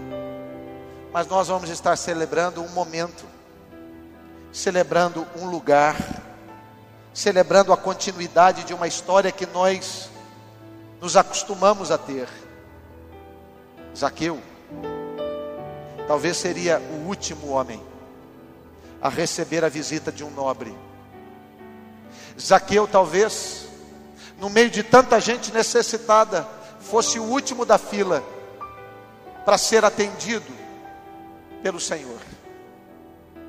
Mas 1.13 1.27
nós 1.27 1.49
vamos 1.49 1.69
estar 1.69 1.97
celebrando 1.97 2.63
um 2.63 2.69
momento, 2.69 3.25
celebrando 4.53 5.27
um 5.37 5.47
lugar, 5.51 5.97
celebrando 7.13 7.73
a 7.73 7.77
continuidade 7.77 8.63
de 8.63 8.73
uma 8.73 8.87
história 8.87 9.33
que 9.33 9.47
nós 9.47 10.09
nos 11.01 11.17
acostumamos 11.17 11.91
a 11.91 11.99
ter. 11.99 12.29
Zaqueu, 13.97 14.41
talvez 16.07 16.37
seria 16.37 16.79
o 16.79 17.09
último 17.09 17.49
homem 17.49 17.94
a 19.05 19.11
receber 19.11 19.63
a 19.63 19.69
visita 19.69 20.11
de 20.11 20.25
um 20.25 20.31
nobre. 20.31 20.75
Zaqueu, 22.41 22.89
talvez, 22.89 23.67
no 24.39 24.49
meio 24.49 24.71
de 24.71 24.83
tanta 24.83 25.21
gente 25.21 25.53
necessitada, 25.53 26.49
fosse 26.81 27.19
o 27.19 27.25
último 27.25 27.67
da 27.67 27.77
fila 27.77 28.25
para 29.45 29.59
ser 29.59 29.85
atendido 29.85 30.51
pelo 31.63 31.79
Senhor. 31.79 32.19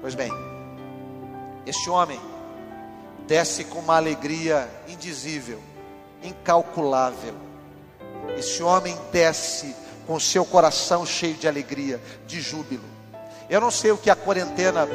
Pois 0.01 0.13
bem, 0.13 0.29
este 1.65 1.89
homem 1.89 2.19
desce 3.25 3.63
com 3.63 3.79
uma 3.79 3.95
alegria 3.95 4.69
indizível, 4.89 5.63
incalculável. 6.21 7.33
Esse 8.37 8.61
homem 8.61 8.97
desce 9.09 9.73
com 10.05 10.19
seu 10.19 10.43
coração 10.43 11.05
cheio 11.05 11.35
de 11.35 11.47
alegria, 11.47 12.01
de 12.27 12.41
júbilo. 12.41 12.94
Eu 13.49 13.61
não 13.61 13.69
sei 13.69 13.91
o 13.91 13.97
que 13.97 14.09
a 14.09 14.15
quarentena 14.15 14.87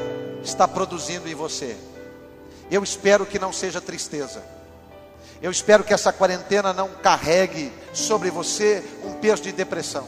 está 0.43 0.67
produzindo 0.67 1.29
em 1.29 1.35
você. 1.35 1.77
Eu 2.71 2.83
espero 2.83 3.27
que 3.27 3.39
não 3.39 3.53
seja 3.53 3.81
tristeza. 3.81 4.43
Eu 5.43 5.51
espero 5.51 5.85
que 5.85 5.95
essa 5.95 6.13
quarentena 6.13 6.73
não 6.73 6.89
carregue 6.89 7.73
sobre 7.93 8.31
você 8.31 8.85
um 9.05 9.15
peso 9.15 9.43
de 9.43 9.53
depressão. 9.53 10.07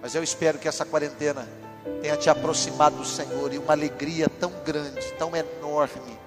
Mas 0.00 0.14
eu 0.14 0.22
espero 0.22 0.58
que 0.58 0.68
essa 0.68 0.84
quarentena 0.84 1.48
tenha 2.00 2.16
te 2.16 2.30
aproximado 2.30 2.96
do 2.96 3.04
Senhor 3.04 3.52
e 3.52 3.58
uma 3.58 3.72
alegria 3.72 4.28
tão 4.28 4.52
grande, 4.64 5.12
tão 5.18 5.32
enorme, 5.34 6.18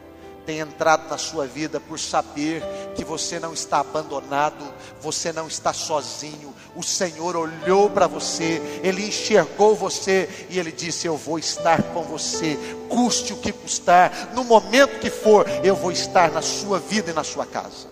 tem 0.45 0.59
entrado 0.59 1.09
na 1.09 1.17
sua 1.17 1.47
vida 1.47 1.79
por 1.79 1.99
saber 1.99 2.63
que 2.95 3.03
você 3.03 3.39
não 3.39 3.53
está 3.53 3.79
abandonado, 3.79 4.63
você 5.01 5.33
não 5.33 5.47
está 5.47 5.73
sozinho. 5.73 6.53
O 6.75 6.83
Senhor 6.83 7.35
olhou 7.35 7.89
para 7.89 8.07
você, 8.07 8.61
Ele 8.83 9.07
enxergou 9.07 9.75
você 9.75 10.47
e 10.49 10.59
Ele 10.59 10.71
disse: 10.71 11.07
Eu 11.07 11.17
vou 11.17 11.39
estar 11.39 11.81
com 11.81 12.03
você, 12.03 12.57
custe 12.87 13.33
o 13.33 13.37
que 13.37 13.51
custar, 13.51 14.33
no 14.33 14.43
momento 14.43 14.99
que 14.99 15.09
for, 15.09 15.47
eu 15.63 15.75
vou 15.75 15.91
estar 15.91 16.31
na 16.31 16.41
sua 16.41 16.79
vida 16.79 17.11
e 17.11 17.13
na 17.13 17.23
sua 17.23 17.45
casa. 17.45 17.87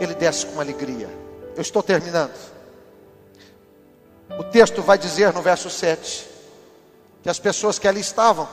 Ele 0.00 0.14
desce 0.14 0.46
com 0.46 0.60
alegria. 0.60 1.08
Eu 1.56 1.62
estou 1.62 1.82
terminando. 1.82 2.34
O 4.38 4.44
texto 4.44 4.82
vai 4.82 4.98
dizer 4.98 5.32
no 5.32 5.42
verso 5.42 5.70
7 5.70 6.28
que 7.22 7.28
as 7.28 7.38
pessoas 7.38 7.78
que 7.78 7.88
ali 7.88 8.00
estavam 8.00 8.48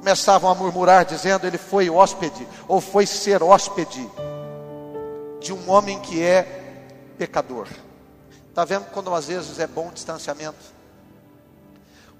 começavam 0.00 0.50
a 0.50 0.54
murmurar, 0.54 1.04
dizendo: 1.04 1.46
Ele 1.46 1.58
foi 1.58 1.90
hóspede, 1.90 2.48
ou 2.66 2.80
foi 2.80 3.06
ser 3.06 3.42
hóspede 3.42 4.10
de 5.40 5.52
um 5.52 5.70
homem 5.70 6.00
que 6.00 6.22
é 6.22 6.42
pecador. 7.18 7.68
Está 8.48 8.64
vendo 8.64 8.86
quando 8.86 9.14
às 9.14 9.26
vezes 9.26 9.58
é 9.58 9.66
bom 9.66 9.88
o 9.88 9.92
distanciamento? 9.92 10.80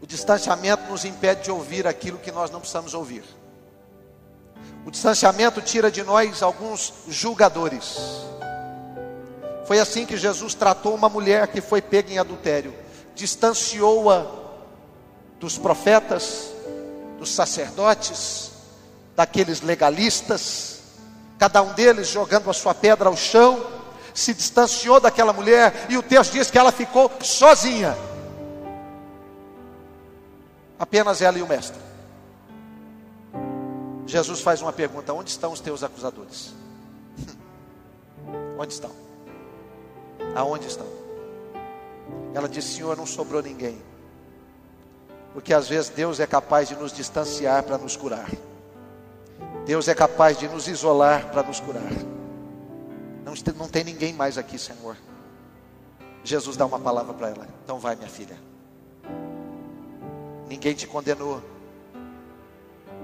O 0.00 0.06
distanciamento 0.06 0.90
nos 0.90 1.06
impede 1.06 1.44
de 1.44 1.50
ouvir 1.50 1.86
aquilo 1.86 2.18
que 2.18 2.30
nós 2.30 2.50
não 2.50 2.60
precisamos 2.60 2.92
ouvir. 2.92 3.24
O 4.84 4.90
distanciamento 4.90 5.62
tira 5.62 5.90
de 5.90 6.02
nós 6.02 6.42
alguns 6.42 6.92
julgadores. 7.08 7.98
Foi 9.66 9.78
assim 9.78 10.04
que 10.04 10.18
Jesus 10.18 10.54
tratou 10.54 10.94
uma 10.94 11.08
mulher 11.08 11.48
que 11.48 11.62
foi 11.62 11.80
pega 11.80 12.12
em 12.12 12.18
adultério, 12.18 12.74
distanciou-a 13.14 14.26
dos 15.38 15.56
profetas, 15.56 16.52
dos 17.20 17.30
sacerdotes, 17.34 18.50
daqueles 19.14 19.60
legalistas, 19.60 20.80
cada 21.38 21.60
um 21.62 21.74
deles 21.74 22.08
jogando 22.08 22.48
a 22.48 22.54
sua 22.54 22.74
pedra 22.74 23.10
ao 23.10 23.16
chão, 23.16 23.62
se 24.14 24.32
distanciou 24.32 24.98
daquela 24.98 25.30
mulher, 25.32 25.86
e 25.90 25.98
o 25.98 26.02
texto 26.02 26.32
diz 26.32 26.50
que 26.50 26.58
ela 26.58 26.72
ficou 26.72 27.12
sozinha. 27.20 27.94
Apenas 30.78 31.20
ela 31.20 31.38
e 31.38 31.42
o 31.42 31.46
mestre. 31.46 31.78
Jesus 34.06 34.40
faz 34.40 34.62
uma 34.62 34.72
pergunta: 34.72 35.12
onde 35.12 35.28
estão 35.28 35.52
os 35.52 35.60
teus 35.60 35.84
acusadores? 35.84 36.54
onde 38.58 38.72
estão? 38.72 38.90
Aonde 40.34 40.66
estão? 40.66 40.86
Ela 42.32 42.48
disse: 42.48 42.76
Senhor, 42.76 42.96
não 42.96 43.04
sobrou 43.04 43.42
ninguém. 43.42 43.89
Porque 45.32 45.54
às 45.54 45.68
vezes 45.68 45.90
Deus 45.90 46.18
é 46.20 46.26
capaz 46.26 46.68
de 46.68 46.76
nos 46.76 46.92
distanciar 46.92 47.62
para 47.62 47.78
nos 47.78 47.96
curar. 47.96 48.28
Deus 49.64 49.86
é 49.88 49.94
capaz 49.94 50.38
de 50.38 50.48
nos 50.48 50.66
isolar 50.66 51.30
para 51.30 51.42
nos 51.42 51.60
curar. 51.60 51.92
Não, 53.24 53.34
não 53.56 53.68
tem 53.68 53.84
ninguém 53.84 54.12
mais 54.12 54.36
aqui, 54.36 54.58
Senhor. 54.58 54.96
Jesus 56.24 56.56
dá 56.56 56.66
uma 56.66 56.78
palavra 56.78 57.14
para 57.14 57.28
ela. 57.30 57.48
Então 57.64 57.78
vai, 57.78 57.94
minha 57.94 58.08
filha. 58.08 58.36
Ninguém 60.48 60.74
te 60.74 60.86
condenou. 60.86 61.40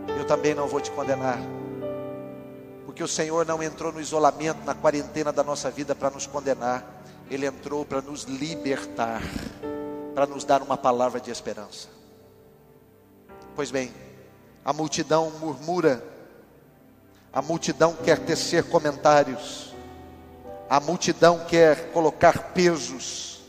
Eu 0.09 0.27
também 0.27 0.55
não 0.55 0.67
vou 0.67 0.81
te 0.81 0.91
condenar. 0.91 1.39
Porque 2.85 3.03
o 3.03 3.09
Senhor 3.09 3.47
não 3.47 3.63
entrou 3.63 3.93
no 3.93 4.01
isolamento, 4.01 4.65
na 4.65 4.75
quarentena 4.75 5.33
da 5.33 5.45
nossa 5.45 5.71
vida 5.71 5.95
para 5.95 6.11
nos 6.11 6.27
condenar. 6.27 6.85
Ele 7.31 7.47
entrou 7.47 7.85
para 7.85 8.01
nos 8.01 8.25
libertar, 8.25 9.23
para 10.15 10.27
nos 10.27 10.45
dar 10.45 10.63
uma 10.63 10.77
palavra 10.77 11.21
de 11.21 11.31
esperança. 11.31 11.96
Pois 13.57 13.71
bem, 13.71 13.91
a 14.63 14.71
multidão 14.71 15.31
murmura, 15.41 16.05
a 17.33 17.41
multidão 17.41 17.95
quer 17.95 18.19
tecer 18.19 18.65
comentários, 18.65 19.75
a 20.69 20.79
multidão 20.79 21.39
quer 21.49 21.91
colocar 21.91 22.53
pesos. 22.53 23.41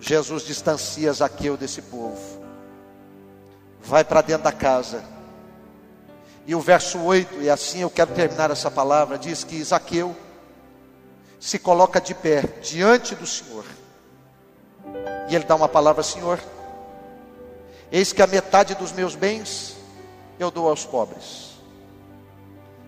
Jesus 0.00 0.44
distancia 0.44 1.12
Zaqueu 1.12 1.58
desse 1.58 1.82
povo, 1.82 2.42
vai 3.82 4.02
para 4.02 4.22
dentro 4.22 4.44
da 4.44 4.52
casa, 4.52 5.04
e 6.46 6.54
o 6.54 6.60
verso 6.60 6.98
8, 6.98 7.42
e 7.42 7.50
assim 7.50 7.80
eu 7.80 7.90
quero 7.90 8.14
terminar 8.14 8.50
essa 8.50 8.70
palavra, 8.70 9.18
diz 9.18 9.44
que 9.44 9.62
Zaqueu 9.62 10.16
se 11.38 11.58
coloca 11.58 12.00
de 12.00 12.14
pé 12.14 12.40
diante 12.62 13.14
do 13.14 13.26
Senhor, 13.26 13.66
e 15.28 15.34
ele 15.34 15.44
dá 15.44 15.54
uma 15.54 15.68
palavra: 15.68 16.02
Senhor, 16.02 16.40
Eis 17.90 18.12
que 18.12 18.22
a 18.22 18.26
metade 18.26 18.74
dos 18.74 18.92
meus 18.92 19.14
bens 19.14 19.76
eu 20.38 20.50
dou 20.50 20.68
aos 20.68 20.84
pobres. 20.84 21.56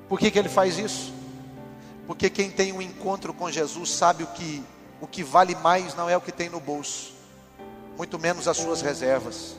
Por 0.08 0.18
que, 0.18 0.30
que 0.30 0.38
ele 0.38 0.48
faz 0.48 0.78
isso? 0.78 1.12
Porque 2.06 2.30
quem 2.30 2.50
tem 2.50 2.72
um 2.72 2.80
encontro 2.80 3.34
com 3.34 3.50
Jesus 3.50 3.90
sabe 3.90 4.24
o 4.24 4.26
que, 4.28 4.64
o 5.00 5.06
que 5.06 5.22
vale 5.22 5.54
mais 5.54 5.94
não 5.94 6.08
é 6.08 6.16
o 6.16 6.20
que 6.20 6.32
tem 6.32 6.48
no 6.48 6.58
bolso, 6.58 7.12
muito 7.96 8.18
menos 8.18 8.48
as 8.48 8.56
suas 8.56 8.80
reservas. 8.80 9.56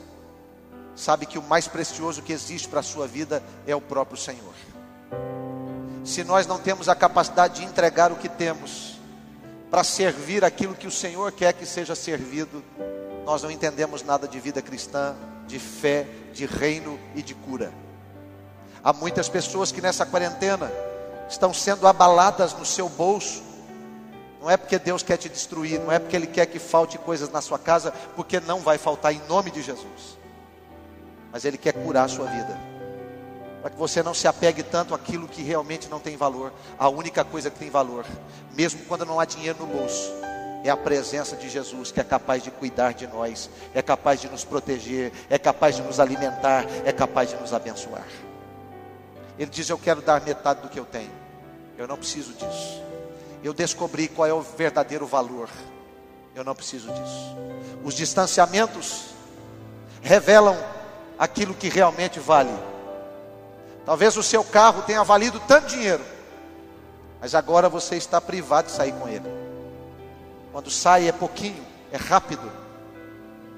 Sabe 0.96 1.24
que 1.24 1.38
o 1.38 1.42
mais 1.42 1.68
precioso 1.68 2.22
que 2.22 2.32
existe 2.32 2.68
para 2.68 2.80
a 2.80 2.82
sua 2.82 3.06
vida 3.06 3.42
é 3.66 3.74
o 3.74 3.80
próprio 3.80 4.18
Senhor. 4.18 4.52
Se 6.04 6.24
nós 6.24 6.46
não 6.46 6.58
temos 6.58 6.88
a 6.88 6.94
capacidade 6.94 7.60
de 7.60 7.64
entregar 7.64 8.10
o 8.10 8.16
que 8.16 8.28
temos 8.28 8.98
para 9.70 9.84
servir 9.84 10.44
aquilo 10.44 10.74
que 10.74 10.86
o 10.86 10.90
Senhor 10.90 11.30
quer 11.30 11.52
que 11.52 11.64
seja 11.64 11.94
servido, 11.94 12.62
nós 13.24 13.42
não 13.42 13.50
entendemos 13.50 14.02
nada 14.02 14.26
de 14.26 14.40
vida 14.40 14.60
cristã, 14.60 15.14
de 15.50 15.58
fé, 15.58 16.06
de 16.32 16.46
reino 16.46 16.98
e 17.14 17.22
de 17.22 17.34
cura. 17.34 17.72
Há 18.82 18.92
muitas 18.92 19.28
pessoas 19.28 19.72
que 19.72 19.82
nessa 19.82 20.06
quarentena 20.06 20.72
estão 21.28 21.52
sendo 21.52 21.86
abaladas 21.86 22.54
no 22.54 22.64
seu 22.64 22.88
bolso. 22.88 23.42
Não 24.40 24.48
é 24.48 24.56
porque 24.56 24.78
Deus 24.78 25.02
quer 25.02 25.18
te 25.18 25.28
destruir, 25.28 25.78
não 25.80 25.92
é 25.92 25.98
porque 25.98 26.16
Ele 26.16 26.26
quer 26.26 26.46
que 26.46 26.58
falte 26.58 26.96
coisas 26.96 27.28
na 27.30 27.42
sua 27.42 27.58
casa, 27.58 27.92
porque 28.16 28.40
não 28.40 28.60
vai 28.60 28.78
faltar 28.78 29.12
em 29.12 29.20
nome 29.28 29.50
de 29.50 29.60
Jesus. 29.60 30.16
Mas 31.30 31.44
Ele 31.44 31.58
quer 31.58 31.74
curar 31.74 32.04
a 32.04 32.08
sua 32.08 32.26
vida. 32.26 32.56
Para 33.60 33.70
que 33.70 33.76
você 33.76 34.02
não 34.02 34.14
se 34.14 34.26
apegue 34.26 34.62
tanto 34.62 34.94
àquilo 34.94 35.28
que 35.28 35.42
realmente 35.42 35.88
não 35.88 36.00
tem 36.00 36.16
valor. 36.16 36.52
A 36.78 36.88
única 36.88 37.22
coisa 37.22 37.50
que 37.50 37.58
tem 37.58 37.68
valor, 37.68 38.06
mesmo 38.54 38.80
quando 38.86 39.04
não 39.04 39.20
há 39.20 39.26
dinheiro 39.26 39.58
no 39.60 39.66
bolso, 39.66 40.10
é 40.62 40.70
a 40.70 40.76
presença 40.76 41.36
de 41.36 41.48
Jesus 41.48 41.90
que 41.90 42.00
é 42.00 42.04
capaz 42.04 42.42
de 42.42 42.50
cuidar 42.50 42.92
de 42.92 43.06
nós, 43.06 43.48
é 43.74 43.80
capaz 43.80 44.20
de 44.20 44.28
nos 44.28 44.44
proteger, 44.44 45.12
é 45.28 45.38
capaz 45.38 45.76
de 45.76 45.82
nos 45.82 45.98
alimentar, 45.98 46.66
é 46.84 46.92
capaz 46.92 47.30
de 47.30 47.36
nos 47.36 47.54
abençoar. 47.54 48.06
Ele 49.38 49.50
diz: 49.50 49.68
Eu 49.68 49.78
quero 49.78 50.02
dar 50.02 50.20
metade 50.20 50.60
do 50.60 50.68
que 50.68 50.78
eu 50.78 50.84
tenho, 50.84 51.10
eu 51.78 51.88
não 51.88 51.96
preciso 51.96 52.32
disso. 52.34 52.82
Eu 53.42 53.54
descobri 53.54 54.06
qual 54.06 54.28
é 54.28 54.34
o 54.34 54.42
verdadeiro 54.42 55.06
valor, 55.06 55.48
eu 56.34 56.44
não 56.44 56.54
preciso 56.54 56.92
disso. 56.92 57.36
Os 57.82 57.94
distanciamentos 57.94 59.06
revelam 60.02 60.56
aquilo 61.18 61.54
que 61.54 61.68
realmente 61.68 62.20
vale. 62.20 62.52
Talvez 63.86 64.14
o 64.16 64.22
seu 64.22 64.44
carro 64.44 64.82
tenha 64.82 65.02
valido 65.02 65.40
tanto 65.48 65.68
dinheiro, 65.68 66.04
mas 67.18 67.34
agora 67.34 67.66
você 67.66 67.96
está 67.96 68.20
privado 68.20 68.66
de 68.66 68.74
sair 68.74 68.92
com 68.92 69.08
ele. 69.08 69.49
Quando 70.52 70.70
sai 70.70 71.08
é 71.08 71.12
pouquinho, 71.12 71.64
é 71.92 71.96
rápido. 71.96 72.50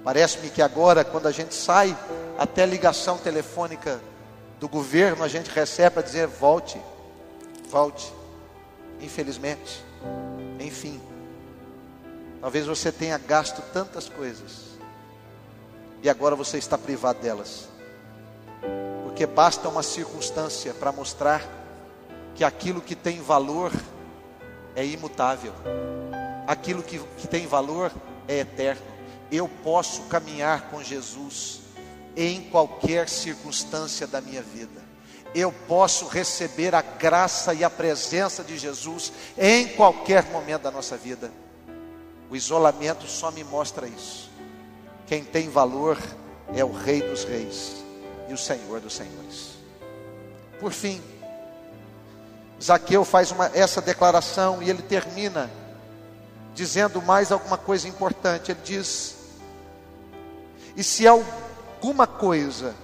Parece-me 0.05 0.51
que 0.51 0.61
agora, 0.61 1.05
quando 1.05 1.27
a 1.27 1.31
gente 1.31 1.55
sai, 1.55 1.97
até 2.39 2.67
ligação 2.67 3.19
telefônica 3.19 4.01
do 4.59 4.69
governo 4.69 5.25
a 5.25 5.29
gente 5.29 5.51
recebe 5.51 5.95
para 5.95 6.03
dizer: 6.03 6.27
volte, 6.27 6.81
volte. 7.71 8.13
Infelizmente, 9.01 9.85
enfim, 10.61 11.01
talvez 12.41 12.67
você 12.67 12.93
tenha 12.93 13.19
gasto 13.19 13.63
tantas 13.73 14.09
coisas 14.09 14.73
e 16.03 16.11
agora 16.11 16.37
você 16.37 16.59
está 16.59 16.77
privado 16.77 17.21
delas, 17.21 17.69
porque 19.05 19.27
basta 19.27 19.69
uma 19.69 19.83
circunstância 19.83 20.75
para 20.75 20.93
mostrar 20.93 21.43
que 22.35 22.45
aquilo 22.45 22.81
que 22.81 22.95
tem 22.95 23.21
valor 23.21 23.73
é 24.75 24.85
imutável 24.85 25.53
aquilo 26.53 26.83
que, 26.83 26.99
que 27.19 27.27
tem 27.27 27.47
valor 27.47 27.93
é 28.29 28.41
eterno. 28.41 28.83
Eu 29.31 29.49
posso 29.63 30.03
caminhar 30.03 30.71
com 30.71 30.83
Jesus 30.83 31.61
em 32.17 32.43
qualquer 32.43 33.09
circunstância 33.09 34.07
da 34.07 34.21
minha 34.21 34.43
vida. 34.43 34.83
eu 35.35 35.51
posso 35.67 36.07
receber 36.09 36.75
a 36.75 36.83
graça 36.83 37.55
e 37.55 37.65
a 37.65 37.71
presença 37.71 38.45
de 38.45 38.59
Jesus 38.59 39.11
em 39.39 39.67
qualquer 39.69 40.25
momento 40.31 40.63
da 40.63 40.71
nossa 40.71 40.95
vida. 40.95 41.33
O 42.31 42.37
isolamento 42.37 43.07
só 43.07 43.31
me 43.31 43.43
mostra 43.43 43.89
isso. 43.89 44.31
Quem 45.07 45.25
tem 45.25 45.49
valor 45.49 45.99
é 46.55 46.63
o 46.63 46.71
Rei 46.71 47.01
dos 47.01 47.25
Reis 47.25 47.83
e 48.29 48.35
o 48.35 48.39
Senhor 48.39 48.81
dos 48.81 48.95
Senhores. 48.95 49.53
Por 50.61 50.73
fim, 50.73 51.03
Zaqueu 52.63 53.05
faz 53.05 53.33
uma, 53.33 53.47
essa 53.55 53.81
declaração 53.81 54.63
e 54.63 54.69
ele 54.69 54.83
termina 54.83 55.51
dizendo 56.55 57.01
mais 57.03 57.33
alguma 57.33 57.59
coisa 57.59 57.89
importante. 57.89 58.51
Ele 58.51 58.61
diz: 58.63 59.17
E 60.77 60.83
se 60.83 61.07
alguma 61.07 62.07
coisa 62.07 62.75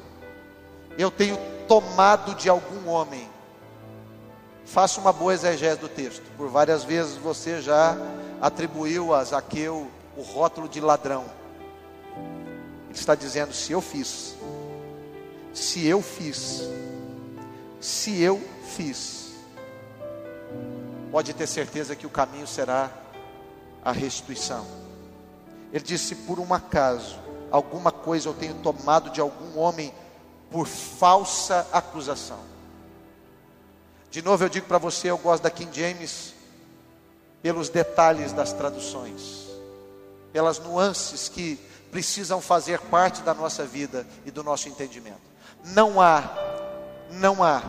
eu 0.99 1.13
tenho 1.13 1.39
tomado 1.69 2.35
de 2.35 2.49
algum 2.49 2.89
homem. 2.89 3.29
Faça 4.65 5.01
uma 5.01 5.13
boa 5.13 5.33
exegese 5.33 5.79
do 5.79 5.89
texto. 5.89 6.25
Por 6.37 6.49
várias 6.49 6.83
vezes 6.83 7.17
você 7.17 7.63
já 7.63 7.97
atribuiu 8.41 9.15
a 9.15 9.23
Zaqueu 9.23 9.89
o 10.17 10.23
rótulo 10.23 10.69
de 10.69 10.81
ladrão. 10.81 11.25
Ele 12.87 12.99
está 12.99 13.15
dizendo: 13.15 13.55
se 13.55 13.73
eu 13.73 13.81
fiz, 13.81 14.35
se 15.55 15.87
eu 15.87 16.03
fiz, 16.03 16.63
se 17.81 18.21
eu 18.21 18.43
fiz, 18.77 19.33
pode 21.13 21.33
ter 21.33 21.47
certeza 21.47 21.95
que 21.95 22.07
o 22.07 22.11
caminho 22.11 22.47
será 22.47 22.91
a 23.89 23.93
restituição. 23.93 24.67
Ele 25.73 25.85
disse: 25.85 26.15
por 26.15 26.39
um 26.39 26.53
acaso, 26.53 27.19
alguma 27.51 27.91
coisa 27.91 28.29
eu 28.29 28.35
tenho 28.35 28.55
tomado 28.57 29.11
de 29.11 29.21
algum 29.21 29.59
homem 29.59 29.93
por 30.51 30.67
falsa 30.67 31.67
acusação. 31.73 32.41
De 34.11 34.23
novo 34.23 34.45
eu 34.45 34.49
digo 34.49 34.67
para 34.67 34.79
você, 34.79 35.11
eu 35.11 35.19
gosto 35.19 35.43
da 35.43 35.51
King 35.51 35.79
James 35.79 36.35
pelos 37.43 37.69
detalhes 37.69 38.33
das 38.33 38.53
traduções, 38.53 39.47
pelas 40.33 40.59
nuances 40.59 41.29
que 41.29 41.57
precisam 41.91 42.41
fazer 42.41 42.81
parte 42.81 43.23
da 43.23 43.33
nossa 43.33 43.65
vida 43.65 44.07
e 44.27 44.31
do 44.31 44.43
nosso 44.43 44.69
entendimento. 44.69 45.21
Não 45.65 46.01
há, 46.01 46.23
não 47.11 47.43
há 47.43 47.63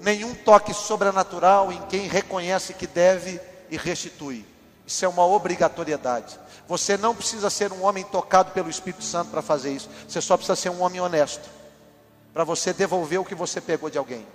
nenhum 0.00 0.32
toque 0.32 0.72
sobrenatural 0.72 1.72
em 1.72 1.82
quem 1.86 2.06
reconhece 2.06 2.72
que 2.74 2.86
deve 2.86 3.40
e 3.68 3.76
restitui. 3.76 4.44
Isso 4.88 5.04
é 5.04 5.08
uma 5.08 5.26
obrigatoriedade. 5.26 6.40
Você 6.66 6.96
não 6.96 7.14
precisa 7.14 7.50
ser 7.50 7.70
um 7.74 7.84
homem 7.84 8.04
tocado 8.04 8.52
pelo 8.52 8.70
Espírito 8.70 9.04
Santo 9.04 9.30
para 9.30 9.42
fazer 9.42 9.70
isso. 9.70 9.90
Você 10.08 10.18
só 10.18 10.34
precisa 10.34 10.56
ser 10.56 10.70
um 10.70 10.80
homem 10.80 10.98
honesto 10.98 11.46
para 12.32 12.42
você 12.42 12.72
devolver 12.72 13.20
o 13.20 13.24
que 13.24 13.34
você 13.34 13.60
pegou 13.60 13.90
de 13.90 13.98
alguém. 13.98 14.26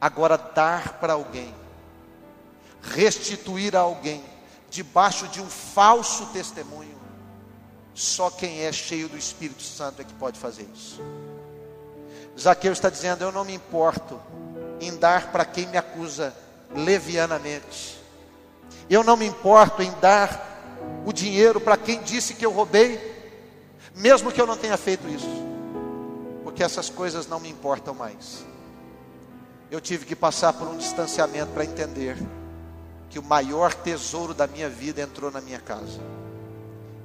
Agora, 0.00 0.38
dar 0.38 0.94
para 0.94 1.12
alguém, 1.12 1.54
restituir 2.80 3.76
a 3.76 3.80
alguém, 3.80 4.24
debaixo 4.70 5.28
de 5.28 5.42
um 5.42 5.50
falso 5.50 6.24
testemunho, 6.32 6.98
só 7.92 8.30
quem 8.30 8.62
é 8.62 8.72
cheio 8.72 9.06
do 9.06 9.18
Espírito 9.18 9.62
Santo 9.62 10.00
é 10.00 10.04
que 10.04 10.14
pode 10.14 10.38
fazer 10.38 10.66
isso. 10.74 10.98
Zaqueu 12.40 12.72
está 12.72 12.88
dizendo: 12.88 13.22
Eu 13.22 13.30
não 13.30 13.44
me 13.44 13.52
importo 13.52 14.18
em 14.80 14.96
dar 14.96 15.30
para 15.30 15.44
quem 15.44 15.66
me 15.66 15.76
acusa 15.76 16.34
levianamente, 16.74 18.01
eu 18.88 19.02
não 19.02 19.16
me 19.16 19.26
importo 19.26 19.82
em 19.82 19.90
dar 20.00 21.02
o 21.04 21.12
dinheiro 21.12 21.60
para 21.60 21.76
quem 21.76 22.02
disse 22.02 22.34
que 22.34 22.44
eu 22.44 22.52
roubei, 22.52 23.00
mesmo 23.94 24.30
que 24.32 24.40
eu 24.40 24.46
não 24.46 24.56
tenha 24.56 24.76
feito 24.76 25.08
isso 25.08 25.52
porque 26.52 26.62
essas 26.62 26.90
coisas 26.90 27.26
não 27.26 27.40
me 27.40 27.48
importam 27.48 27.94
mais. 27.94 28.44
Eu 29.70 29.80
tive 29.80 30.04
que 30.04 30.14
passar 30.14 30.52
por 30.52 30.68
um 30.68 30.76
distanciamento 30.76 31.50
para 31.52 31.64
entender 31.64 32.14
que 33.08 33.18
o 33.18 33.22
maior 33.22 33.72
tesouro 33.72 34.34
da 34.34 34.46
minha 34.46 34.68
vida 34.68 35.00
entrou 35.00 35.30
na 35.30 35.40
minha 35.40 35.58
casa, 35.58 35.98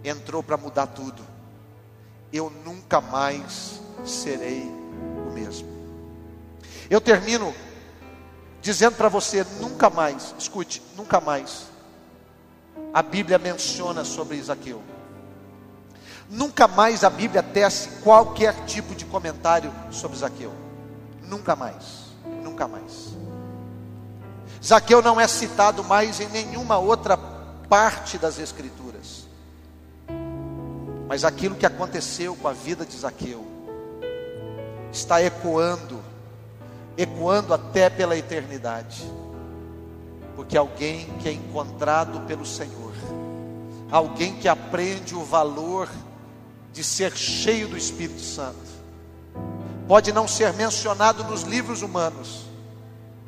entrou 0.03 0.43
para 0.43 0.57
mudar 0.57 0.87
tudo. 0.87 1.23
Eu 2.31 2.51
nunca 2.65 2.99
mais 2.99 3.79
serei 4.05 4.69
o 5.25 5.31
mesmo. 5.31 5.69
Eu 6.89 6.99
termino 6.99 7.55
dizendo 8.61 8.95
para 8.95 9.09
você: 9.09 9.45
nunca 9.59 9.89
mais, 9.89 10.35
escute, 10.37 10.81
nunca 10.95 11.19
mais. 11.19 11.67
A 12.93 13.01
Bíblia 13.01 13.37
menciona 13.37 14.03
sobre 14.03 14.37
Isaqueu. 14.37 14.81
Nunca 16.29 16.67
mais 16.67 17.03
a 17.03 17.09
Bíblia 17.09 17.41
tece 17.41 18.01
qualquer 18.01 18.53
tipo 18.65 18.93
de 18.93 19.05
comentário 19.05 19.73
sobre 19.91 20.17
Zaqueu. 20.17 20.53
Nunca 21.23 21.55
mais. 21.55 22.07
Nunca 22.43 22.67
mais. 22.67 23.15
Zaqueu 24.63 25.01
não 25.01 25.19
é 25.19 25.27
citado 25.27 25.83
mais 25.83 26.19
em 26.19 26.27
nenhuma 26.27 26.77
outra 26.77 27.17
parte 27.69 28.17
das 28.17 28.39
Escrituras. 28.39 29.27
Mas 31.07 31.23
aquilo 31.23 31.55
que 31.55 31.65
aconteceu 31.65 32.35
com 32.35 32.47
a 32.47 32.53
vida 32.53 32.85
de 32.85 32.97
Zaqueu 32.97 33.45
está 34.91 35.21
ecoando, 35.21 36.03
ecoando 36.97 37.53
até 37.53 37.89
pela 37.89 38.17
eternidade. 38.17 39.03
Porque 40.35 40.57
alguém 40.57 41.05
que 41.19 41.29
é 41.29 41.31
encontrado 41.31 42.21
pelo 42.21 42.45
Senhor, 42.45 42.93
alguém 43.91 44.35
que 44.35 44.47
aprende 44.47 45.15
o 45.15 45.23
valor 45.23 45.89
de 46.73 46.83
ser 46.83 47.15
cheio 47.15 47.67
do 47.67 47.77
Espírito 47.77 48.21
Santo. 48.21 48.67
Pode 49.87 50.11
não 50.11 50.27
ser 50.27 50.53
mencionado 50.53 51.23
nos 51.23 51.43
livros 51.43 51.81
humanos, 51.81 52.45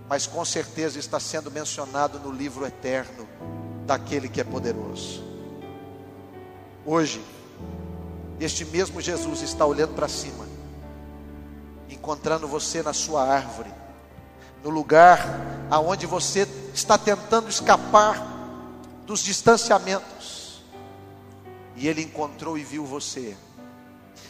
mas 0.08 0.27
com 0.27 0.43
certeza 0.43 0.99
está 0.99 1.19
sendo 1.19 1.49
mencionado 1.49 2.19
no 2.19 2.32
livro 2.32 2.65
eterno 2.65 3.27
daquele 3.86 4.27
que 4.27 4.41
é 4.41 4.43
poderoso. 4.43 5.23
Hoje, 6.86 7.21
este 8.39 8.65
mesmo 8.65 9.01
Jesus 9.01 9.41
está 9.41 9.65
olhando 9.65 9.93
para 9.95 10.08
cima, 10.08 10.45
encontrando 11.89 12.47
você 12.47 12.84
na 12.84 12.93
sua 12.93 13.23
árvore, 13.23 13.71
no 14.63 14.69
lugar 14.69 15.25
aonde 15.69 16.06
você 16.06 16.47
está 16.73 16.97
tentando 16.97 17.49
escapar 17.49 18.25
dos 19.06 19.21
distanciamentos 19.21 20.63
e 21.75 21.88
ele 21.88 22.02
encontrou 22.02 22.58
e 22.58 22.63
viu 22.63 22.86
você. 22.86 23.36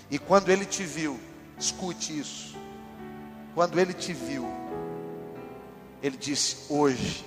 E 0.09 0.19
quando 0.19 0.49
ele 0.49 0.65
te 0.65 0.83
viu, 0.83 1.19
escute 1.57 2.17
isso. 2.17 2.55
Quando 3.55 3.79
ele 3.79 3.93
te 3.93 4.13
viu, 4.13 4.47
ele 6.01 6.15
disse: 6.15 6.71
Hoje, 6.71 7.25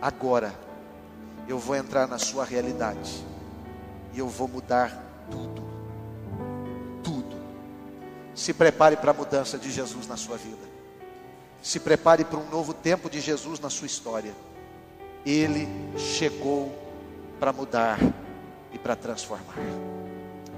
agora, 0.00 0.58
eu 1.46 1.58
vou 1.58 1.76
entrar 1.76 2.06
na 2.06 2.18
sua 2.18 2.44
realidade 2.44 3.24
e 4.14 4.18
eu 4.18 4.28
vou 4.28 4.48
mudar 4.48 5.26
tudo. 5.30 5.71
Se 8.34 8.52
prepare 8.52 8.96
para 8.96 9.10
a 9.10 9.14
mudança 9.14 9.58
de 9.58 9.70
Jesus 9.70 10.06
na 10.06 10.16
sua 10.16 10.36
vida. 10.36 10.72
Se 11.62 11.78
prepare 11.78 12.24
para 12.24 12.38
um 12.38 12.48
novo 12.50 12.74
tempo 12.74 13.08
de 13.08 13.20
Jesus 13.20 13.60
na 13.60 13.70
sua 13.70 13.86
história. 13.86 14.32
Ele 15.24 15.68
chegou 15.96 16.76
para 17.38 17.52
mudar 17.52 17.98
e 18.72 18.78
para 18.78 18.96
transformar. 18.96 19.54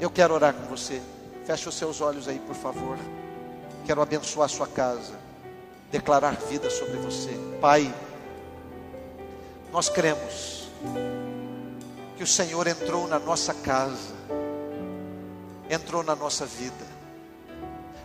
Eu 0.00 0.10
quero 0.10 0.34
orar 0.34 0.54
com 0.54 0.66
você. 0.66 1.00
Feche 1.44 1.68
os 1.68 1.74
seus 1.74 2.00
olhos 2.00 2.26
aí, 2.26 2.38
por 2.38 2.54
favor. 2.54 2.96
Quero 3.85 4.00
abençoar 4.00 4.46
a 4.46 4.48
sua 4.48 4.66
casa, 4.66 5.12
declarar 5.90 6.37
vida 6.37 6.70
sobre 6.70 6.96
você. 6.96 7.38
Pai, 7.60 7.94
nós 9.70 9.88
cremos 9.90 10.68
que 12.16 12.22
o 12.22 12.27
Senhor 12.27 12.66
entrou 12.66 13.06
na 13.06 13.18
nossa 13.18 13.52
casa, 13.52 14.14
entrou 15.68 16.02
na 16.02 16.16
nossa 16.16 16.46
vida. 16.46 16.93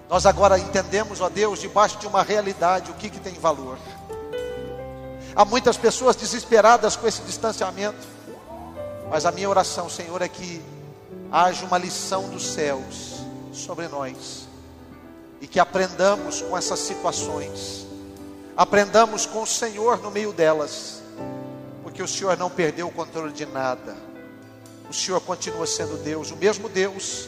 Nós 0.10 0.26
agora 0.26 0.58
entendemos, 0.58 1.22
ó 1.22 1.30
Deus, 1.30 1.60
debaixo 1.60 2.00
de 2.00 2.08
uma 2.08 2.24
realidade, 2.24 2.92
o 2.92 2.96
que, 2.96 3.10
que 3.10 3.20
tem 3.20 3.34
valor. 3.36 3.78
Há 5.36 5.46
muitas 5.46 5.78
pessoas 5.78 6.16
desesperadas 6.16 6.96
com 6.96 7.08
esse 7.08 7.22
distanciamento 7.22 8.20
mas 9.10 9.26
a 9.26 9.32
minha 9.32 9.50
oração, 9.50 9.90
Senhor, 9.90 10.22
é 10.22 10.28
que 10.28 10.62
haja 11.32 11.66
uma 11.66 11.78
lição 11.78 12.30
dos 12.30 12.46
céus 12.46 13.22
sobre 13.52 13.88
nós 13.88 14.48
e 15.42 15.48
que 15.48 15.60
aprendamos 15.60 16.42
com 16.42 16.56
essas 16.56 16.80
situações, 16.80 17.88
aprendamos 18.56 19.26
com 19.26 19.42
o 19.42 19.48
Senhor 19.48 19.98
no 20.00 20.12
meio 20.12 20.32
delas, 20.32 21.02
porque 21.82 22.04
o 22.04 22.08
Senhor 22.08 22.38
não 22.38 22.50
perdeu 22.50 22.88
o 22.88 22.92
controle 22.92 23.34
de 23.34 23.48
nada, 23.48 23.98
o 24.88 24.94
Senhor 24.94 25.20
continua 25.22 25.66
sendo 25.66 25.98
Deus, 26.04 26.30
o 26.30 26.36
mesmo 26.36 26.70
Deus 26.70 27.28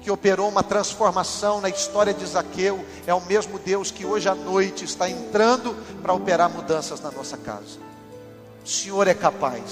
que 0.00 0.10
operou 0.10 0.48
uma 0.48 0.62
transformação 0.62 1.60
na 1.60 1.68
história 1.68 2.14
de 2.14 2.24
Zaqueu, 2.24 2.84
é 3.06 3.12
o 3.12 3.20
mesmo 3.20 3.58
Deus 3.58 3.90
que 3.90 4.06
hoje 4.06 4.28
à 4.28 4.34
noite 4.34 4.84
está 4.84 5.08
entrando 5.08 5.74
para 6.02 6.12
operar 6.12 6.48
mudanças 6.50 7.00
na 7.00 7.10
nossa 7.10 7.36
casa. 7.36 7.78
O 8.64 8.68
Senhor 8.68 9.08
é 9.08 9.14
capaz. 9.14 9.62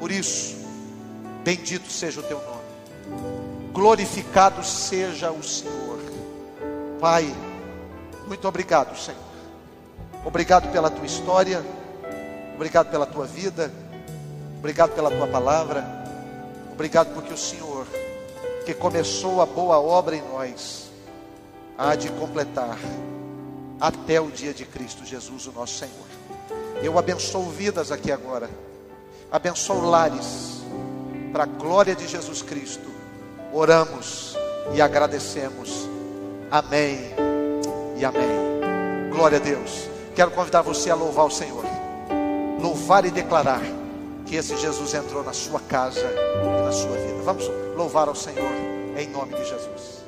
Por 0.00 0.10
isso, 0.10 0.56
bendito 1.44 1.90
seja 1.90 2.20
o 2.20 2.22
teu 2.22 2.38
nome, 2.38 3.72
glorificado 3.72 4.64
seja 4.64 5.30
o 5.30 5.42
Senhor. 5.42 5.98
Pai, 7.00 7.34
Muito 8.26 8.48
obrigado, 8.48 8.96
Senhor. 8.98 9.20
Obrigado 10.24 10.72
pela 10.72 10.90
tua 10.90 11.04
história. 11.04 11.62
Obrigado 12.54 12.90
pela 12.90 13.04
tua 13.04 13.26
vida. 13.26 13.70
Obrigado 14.58 14.94
pela 14.94 15.10
tua 15.10 15.26
palavra. 15.26 15.84
Obrigado 16.72 17.12
porque 17.12 17.32
o 17.32 17.36
Senhor, 17.36 17.86
que 18.64 18.74
começou 18.74 19.40
a 19.40 19.46
boa 19.46 19.78
obra 19.78 20.16
em 20.16 20.22
nós, 20.22 20.90
há 21.76 21.94
de 21.94 22.10
completar 22.12 22.78
até 23.80 24.20
o 24.20 24.30
dia 24.30 24.54
de 24.54 24.64
Cristo 24.64 25.04
Jesus, 25.04 25.46
o 25.46 25.52
nosso 25.52 25.78
Senhor. 25.78 26.06
Eu 26.82 26.98
abençoo 26.98 27.48
vidas 27.50 27.92
aqui 27.92 28.10
agora. 28.10 28.48
Abençoo 29.30 29.80
lares. 29.80 30.62
Para 31.32 31.44
a 31.44 31.46
glória 31.46 31.94
de 31.94 32.06
Jesus 32.06 32.42
Cristo. 32.42 32.88
Oramos 33.52 34.36
e 34.74 34.80
agradecemos. 34.80 35.88
Amém 36.50 36.98
e 37.96 38.04
amém. 38.04 39.10
Glória 39.10 39.38
a 39.38 39.40
Deus. 39.40 39.88
Quero 40.14 40.30
convidar 40.30 40.62
você 40.62 40.90
a 40.90 40.94
louvar 40.94 41.26
o 41.26 41.30
Senhor. 41.30 41.64
Louvar 42.60 43.04
e 43.04 43.10
declarar 43.10 43.62
que 44.26 44.36
esse 44.36 44.56
Jesus 44.56 44.94
entrou 44.94 45.22
na 45.22 45.32
sua 45.32 45.60
casa 45.60 46.00
e 46.00 46.64
na 46.64 46.72
sua 46.72 46.96
vida. 46.96 47.22
Vamos 47.22 47.63
louvar 47.74 48.08
ao 48.08 48.14
Senhor 48.14 48.52
em 48.96 49.08
nome 49.08 49.34
de 49.34 49.44
Jesus. 49.44 50.03